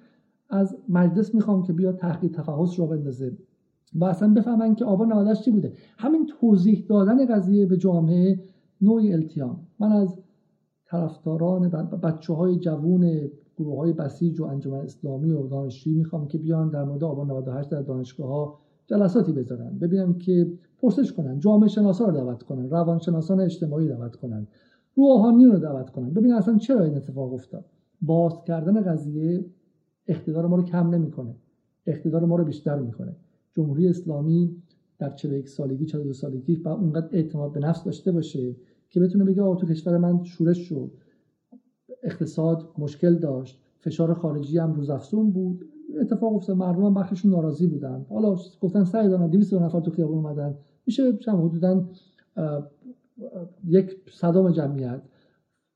از 0.50 0.76
مجلس 0.88 1.34
می‌خوام 1.34 1.62
که 1.62 1.72
بیاد 1.72 1.96
تحقیق 1.96 2.32
تفحص 2.32 2.80
رو 2.80 2.86
بندازه 2.86 3.36
و 3.94 4.04
اصلا 4.04 4.34
بفهمن 4.34 4.74
که 4.74 4.84
آبان 4.84 5.12
98 5.12 5.42
چی 5.42 5.50
بوده. 5.50 5.72
همین 5.98 6.26
توضیح 6.26 6.84
دادن 6.88 7.26
قضیه 7.26 7.66
به 7.66 7.76
جامعه 7.76 8.40
نوعی 8.80 9.12
التیام. 9.12 9.60
من 9.80 9.92
از 9.92 10.18
طرفداران 10.86 11.68
بچه 12.02 12.34
های 12.34 12.56
جوون 12.56 13.30
گروه 13.56 13.78
های 13.78 13.92
بسیج 13.92 14.40
و 14.40 14.44
انجمن 14.44 14.78
اسلامی 14.78 15.30
و 15.30 15.48
دانشجویی 15.48 15.96
می‌خوام 15.96 16.28
که 16.28 16.38
بیان 16.38 16.70
در 16.70 16.84
مورد 16.84 17.04
آبان 17.04 17.30
98 17.30 17.70
در 17.70 17.82
دانشگاه 17.82 18.28
ها 18.28 18.58
جلساتی 18.86 19.32
بذارن. 19.32 19.78
ببینم 19.78 20.14
که 20.14 20.52
پرسش 20.80 21.12
کنن 21.12 21.38
جامعه 21.38 21.68
شناسا 21.68 22.04
رو 22.04 22.12
دعوت 22.12 22.42
کنن 22.42 22.70
روانشناسان 22.70 23.40
اجتماعی 23.40 23.88
دعوت 23.88 24.16
کنن 24.16 24.46
روحانی 24.94 25.44
رو 25.44 25.58
دعوت 25.58 25.90
کنن. 25.90 26.10
ببین 26.10 26.32
اصلا 26.32 26.58
چرا 26.58 26.84
این 26.84 26.96
اتفاق 26.96 27.32
افتاد؟ 27.32 27.64
باز 28.02 28.32
کردن 28.46 28.82
قضیه 28.82 29.44
اقتدار 30.06 30.46
ما 30.46 30.56
رو 30.56 30.62
کم 30.62 30.94
نمی‌کنه. 30.94 31.34
اقتدار 31.86 32.24
ما 32.24 32.36
رو 32.36 32.44
بیشتر 32.44 32.78
می‌کنه. 32.78 33.16
جمهوری 33.52 33.88
اسلامی 33.88 34.56
در 34.98 35.10
41 35.10 35.48
سالگی 35.48 35.86
42 35.86 36.12
سالگی 36.12 36.56
و 36.56 36.68
اونقدر 36.68 37.08
اعتماد 37.12 37.52
به 37.52 37.60
نفس 37.60 37.84
داشته 37.84 38.12
باشه 38.12 38.56
که 38.90 39.00
بتونه 39.00 39.24
بگه 39.24 39.42
آقا 39.42 39.54
تو 39.54 39.66
کشور 39.66 39.98
من 39.98 40.24
شورش 40.24 40.58
شد. 40.58 40.90
اقتصاد 42.02 42.68
مشکل 42.78 43.14
داشت. 43.14 43.60
فشار 43.78 44.14
خارجی 44.14 44.58
هم 44.58 44.72
روزافزون 44.72 45.30
بود. 45.30 45.64
اتفاق 46.00 46.34
افتاد. 46.34 46.56
مردم 46.56 46.84
هم 46.84 46.94
بخششون 46.94 47.30
ناراضی 47.30 47.66
بودن. 47.66 48.06
حالا 48.08 48.36
گفتن 48.60 48.84
سعی 48.84 49.08
دارن. 49.08 49.30
200 49.30 49.54
نفر 49.54 49.80
تو 49.80 49.90
خیابون 49.90 50.18
اومدن. 50.18 50.54
میشه 50.90 51.16
چند 51.16 51.38
حدودا 51.38 51.84
یک 53.68 53.96
صدام 54.12 54.50
جمعیت. 54.50 55.00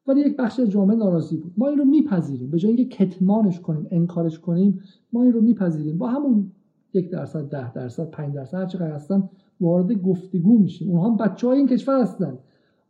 ولی 0.07 0.21
یک 0.21 0.37
بخش 0.37 0.61
جامعه 0.61 0.97
ناراضی 0.97 1.37
بود. 1.37 1.53
ما 1.57 1.69
این 1.69 1.79
رو 1.79 1.85
میپذیریم. 1.85 2.51
به 2.51 2.59
جای 2.59 2.73
اینکه 2.73 2.97
کتمانش 2.97 3.61
کنیم 3.61 3.87
انکارش 3.91 4.39
کنیم 4.39 4.81
ما 5.13 5.23
این 5.23 5.33
رو 5.33 5.41
میپذیریم. 5.41 5.99
با 5.99 6.09
همون 6.09 6.51
یک 6.95 7.11
درصد 7.11 7.49
ده 7.49 7.73
درصد 7.73 8.11
پنج 8.11 8.35
درصد 8.35 8.57
هر 8.57 8.67
چقدر 8.67 8.91
هستن 8.91 9.29
وارد 9.61 9.93
گفتگو 9.93 10.59
میشیم. 10.59 10.91
اونها 10.91 11.11
بچه 11.11 11.47
های 11.47 11.59
این 11.59 11.69
کشور 11.69 12.01
هستن. 12.01 12.39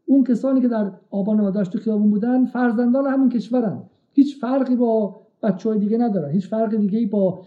اون 0.06 0.24
کسانی 0.24 0.60
که 0.60 0.68
در 0.68 0.92
آبان 1.10 1.40
و 1.40 1.64
تو 1.64 1.78
خیابون 1.78 2.10
بودن 2.10 2.44
فرزندان 2.44 3.06
همین 3.06 3.28
کشورن. 3.28 3.82
هیچ 4.12 4.40
فرقی 4.40 4.76
با 4.76 5.20
بچه 5.42 5.68
های 5.68 5.78
دیگه 5.78 5.98
ندارن. 5.98 6.30
هیچ 6.30 6.48
فرق 6.48 6.76
دیگه 6.76 7.06
با 7.06 7.40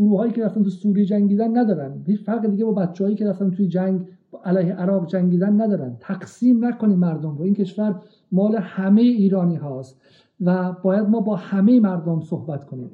گروه 0.00 0.18
هایی 0.18 0.32
که 0.32 0.44
رفتن 0.44 0.62
تو 0.62 0.70
سوریه 0.70 1.04
جنگیدن 1.04 1.58
ندارن. 1.58 2.04
هیچ 2.06 2.20
فرق 2.20 2.46
دیگه 2.46 2.64
با 2.64 2.72
بچه 2.72 3.04
هایی 3.04 3.16
که 3.16 3.28
رفتن 3.28 3.50
توی 3.50 3.68
جنگ 3.68 4.06
علیه 4.44 4.74
عراق 4.74 5.06
جنگیدن 5.06 5.60
ندارن. 5.60 5.96
تقسیم 6.00 6.64
نکنیم 6.64 6.98
مردم 6.98 7.36
رو. 7.36 7.42
این 7.42 7.54
کشور 7.54 8.02
مال 8.32 8.56
همه 8.56 9.02
ایرانی 9.02 9.56
هاست 9.56 10.00
و 10.40 10.72
باید 10.72 11.08
ما 11.08 11.20
با 11.20 11.36
همه 11.36 11.80
مردم 11.80 12.20
صحبت 12.20 12.64
کنیم. 12.64 12.90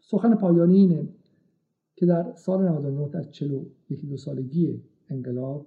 سخن 0.00 0.34
پایانی 0.34 0.76
اینه 0.76 1.08
که 1.96 2.06
در 2.06 2.32
سال 2.34 2.68
99 2.68 3.08
در 3.08 3.22
41 3.22 4.06
دو 4.06 4.16
سالگی 4.16 4.82
انقلاب 5.10 5.66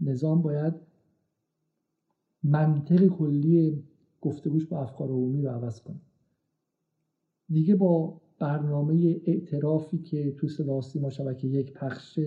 نظام 0.00 0.42
باید 0.42 0.74
منطق 2.42 3.06
کلی 3.06 3.84
گفتگوش 4.20 4.66
با 4.66 4.82
افکار 4.82 5.08
عمومی 5.08 5.42
رو 5.42 5.50
عوض 5.50 5.80
کنه. 5.80 6.00
دیگه 7.48 7.76
با 7.76 8.20
برنامه 8.38 9.20
اعترافی 9.26 9.98
که 9.98 10.30
تو 10.30 10.48
صدا 10.48 10.80
ما 11.00 11.10
شبکه 11.10 11.48
یک 11.48 11.72
پخش 11.72 12.18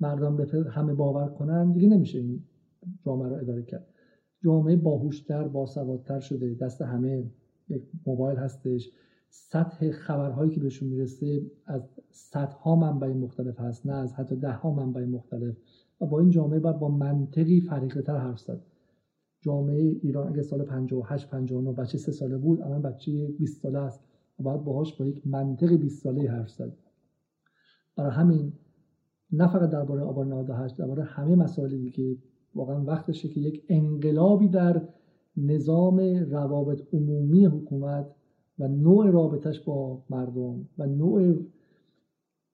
مردم 0.00 0.36
به 0.36 0.64
همه 0.70 0.94
باور 0.94 1.28
کنن 1.28 1.72
دیگه 1.72 1.88
نمیشه 1.88 2.18
این 2.18 2.42
جامعه 3.06 3.28
رو 3.28 3.34
اداره 3.34 3.62
کرد. 3.62 3.86
جامعه 4.44 4.76
باهوشتر 4.76 5.48
باسوادتر 5.48 6.20
شده. 6.20 6.54
دست 6.54 6.82
همه 6.82 7.24
یک 7.68 7.82
موبایل 8.06 8.38
هستش. 8.38 8.90
سطح 9.30 9.90
خبرهایی 9.90 10.50
که 10.50 10.60
بهشون 10.60 10.88
می‌رسه 10.88 11.50
از 11.66 11.82
صدها 12.10 12.76
منبع 12.76 13.08
مختلف 13.08 13.60
هست 13.60 13.86
نه 13.86 13.92
از 13.92 14.12
حتی 14.12 14.36
ده 14.36 14.52
ها 14.52 14.74
منبع 14.74 15.04
مختلف. 15.04 15.56
و 16.00 16.06
با 16.06 16.20
این 16.20 16.30
جامعه 16.30 16.58
باید 16.58 16.78
با 16.78 16.88
منطقی 16.88 17.60
فریقه 17.60 18.02
تر 18.02 18.16
حرف 18.16 18.40
زد. 18.40 18.60
جامعه 19.40 19.82
ایران 20.02 20.28
اگه 20.28 20.42
سال 20.42 20.62
58 20.62 21.30
59 21.30 21.72
بچه 21.72 21.98
سه 21.98 22.12
ساله 22.12 22.36
بود 22.36 22.60
الان 22.60 22.82
بچه 22.82 23.26
20 23.38 23.62
ساله 23.62 23.78
است. 23.78 24.00
و 24.42 24.44
باید 24.44 24.64
باهاش 24.64 24.94
با 24.94 25.06
یک 25.06 25.26
منطق 25.26 25.72
20 25.72 26.02
ساله 26.02 26.30
حرف 26.30 26.50
زد. 26.50 26.76
برای 27.96 28.10
همین 28.10 28.52
نه 29.32 29.48
فقط 29.48 29.70
درباره 29.70 30.02
آبان 30.02 30.32
98 30.32 30.76
درباره 30.76 31.02
همه 31.02 31.36
مسائل 31.36 31.78
دیگه 31.78 32.16
واقعا 32.54 32.84
وقتشه 32.84 33.28
که 33.28 33.40
یک 33.40 33.64
انقلابی 33.68 34.48
در 34.48 34.88
نظام 35.36 36.00
روابط 36.30 36.82
عمومی 36.92 37.44
حکومت 37.44 38.06
و 38.58 38.68
نوع 38.68 39.10
رابطش 39.10 39.60
با 39.60 40.02
مردم 40.10 40.68
و 40.78 40.86
نوع 40.86 41.36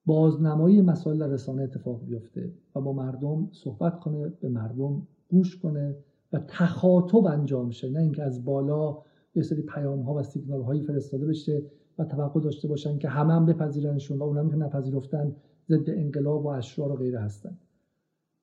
بازنمایی 0.06 0.82
مسائل 0.82 1.18
در 1.18 1.26
رسانه 1.26 1.62
اتفاق 1.62 2.04
بیفته 2.04 2.52
و 2.74 2.80
با 2.80 2.92
مردم 2.92 3.48
صحبت 3.52 4.00
کنه 4.00 4.32
به 4.40 4.48
مردم 4.48 5.06
گوش 5.28 5.58
کنه 5.58 5.96
و 6.32 6.38
تخاطب 6.48 7.26
انجام 7.26 7.70
شه. 7.70 7.90
نه 7.90 8.00
اینکه 8.00 8.22
از 8.22 8.44
بالا 8.44 8.98
یه 9.34 9.42
سری 9.42 9.62
پیام 9.62 10.00
ها 10.00 10.14
و 10.14 10.22
سیگنال 10.22 10.62
هایی 10.62 10.80
فرستاده 10.80 11.26
بشه 11.26 11.62
و 11.98 12.04
توقع 12.04 12.40
داشته 12.40 12.68
باشن 12.68 12.98
که 12.98 13.08
همه 13.08 13.32
هم 13.32 13.46
بپذیرنشون 13.46 14.18
و 14.18 14.22
اونم 14.22 14.50
که 14.50 14.56
نپذیرفتن 14.56 15.36
ضد 15.68 15.90
انقلاب 15.90 16.44
و 16.44 16.48
اشرار 16.48 16.92
و 16.92 16.96
غیره 16.96 17.20
هستن. 17.20 17.58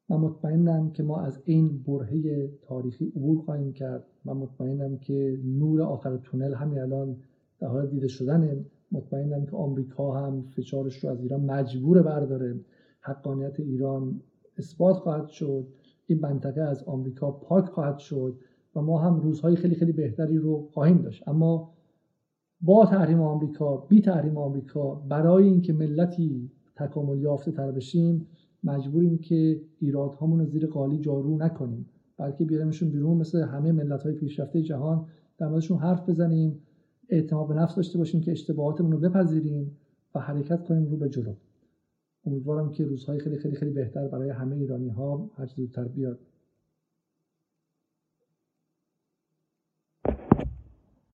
من 0.10 0.18
مطمئنم 0.18 0.92
که 0.92 1.04
ما 1.04 1.22
از 1.22 1.42
این 1.46 1.84
برهه 1.84 2.50
تاریخی 2.62 3.06
عبور 3.06 3.42
خواهیم 3.42 3.74
کرد. 3.74 4.06
من 4.26 4.34
مطمئنم 4.34 4.98
که 4.98 5.40
نور 5.46 5.82
آخر 5.82 6.18
تونل 6.18 6.54
همین 6.54 6.80
الان 6.80 7.18
در 7.60 7.68
حال 7.68 7.88
دیده 7.88 8.08
شدن 8.08 8.66
مطمئنم 8.92 9.46
که 9.46 9.56
آمریکا 9.56 10.12
هم 10.12 10.42
فشارش 10.42 11.04
رو 11.04 11.10
از 11.10 11.22
ایران 11.22 11.42
مجبور 11.42 12.02
برداره. 12.02 12.60
حقانیت 13.00 13.60
ایران 13.60 14.22
اثبات 14.58 14.96
خواهد 14.96 15.28
شد. 15.28 15.68
این 16.08 16.20
منطقه 16.20 16.62
از 16.62 16.84
آمریکا 16.84 17.32
پاک 17.32 17.66
خواهد 17.66 17.98
شد 17.98 18.40
و 18.76 18.82
ما 18.82 19.00
هم 19.00 19.20
روزهای 19.20 19.56
خیلی 19.56 19.76
خیلی 19.76 19.92
بهتری 19.92 20.38
رو 20.38 20.70
خواهیم 20.74 20.98
داشت. 20.98 21.28
اما 21.28 21.75
با 22.66 22.86
تحریم 22.86 23.22
آمریکا 23.22 23.78
بی 23.78 24.02
تحریم 24.02 24.38
آمریکا 24.38 24.96
برای 24.96 25.44
اینکه 25.44 25.74
ملتی 25.74 26.52
تکامل 26.76 27.20
یافته 27.20 27.52
تر 27.52 27.72
بشیم 27.72 28.28
مجبوریم 28.64 29.18
که 29.18 29.62
ایرادهامون 29.80 30.40
رو 30.40 30.46
زیر 30.46 30.68
قالی 30.68 31.00
جارو 31.00 31.38
نکنیم 31.38 31.86
بلکه 32.18 32.46
بیاریمشون 32.46 32.90
بیرون 32.90 33.18
مثل 33.18 33.42
همه 33.42 33.72
ملت 33.72 34.04
های 34.04 34.14
پیشرفته 34.14 34.62
جهان 34.62 35.06
در 35.38 35.48
موردشون 35.48 35.78
حرف 35.78 36.10
بزنیم 36.10 36.60
اعتماد 37.10 37.48
به 37.48 37.54
نفس 37.54 37.76
داشته 37.76 37.98
باشیم 37.98 38.22
که 38.22 38.32
اشتباهاتمون 38.32 38.92
رو 38.92 39.00
بپذیریم 39.00 39.78
و 40.16 40.20
حرکت 40.20 40.64
کنیم 40.64 40.86
رو 40.86 40.98
به 40.98 41.10
جلو. 41.10 41.34
امیدوارم 42.26 42.72
که 42.72 42.86
روزهای 42.86 43.20
خیلی 43.20 43.38
خیلی 43.38 43.56
خیلی 43.56 43.72
بهتر 43.72 44.08
برای 44.08 44.30
همه 44.30 44.56
ایرانی 44.56 44.90
ها 44.90 45.30
هر 45.38 45.46
زودتر 45.46 45.84
بیاد. 45.84 46.20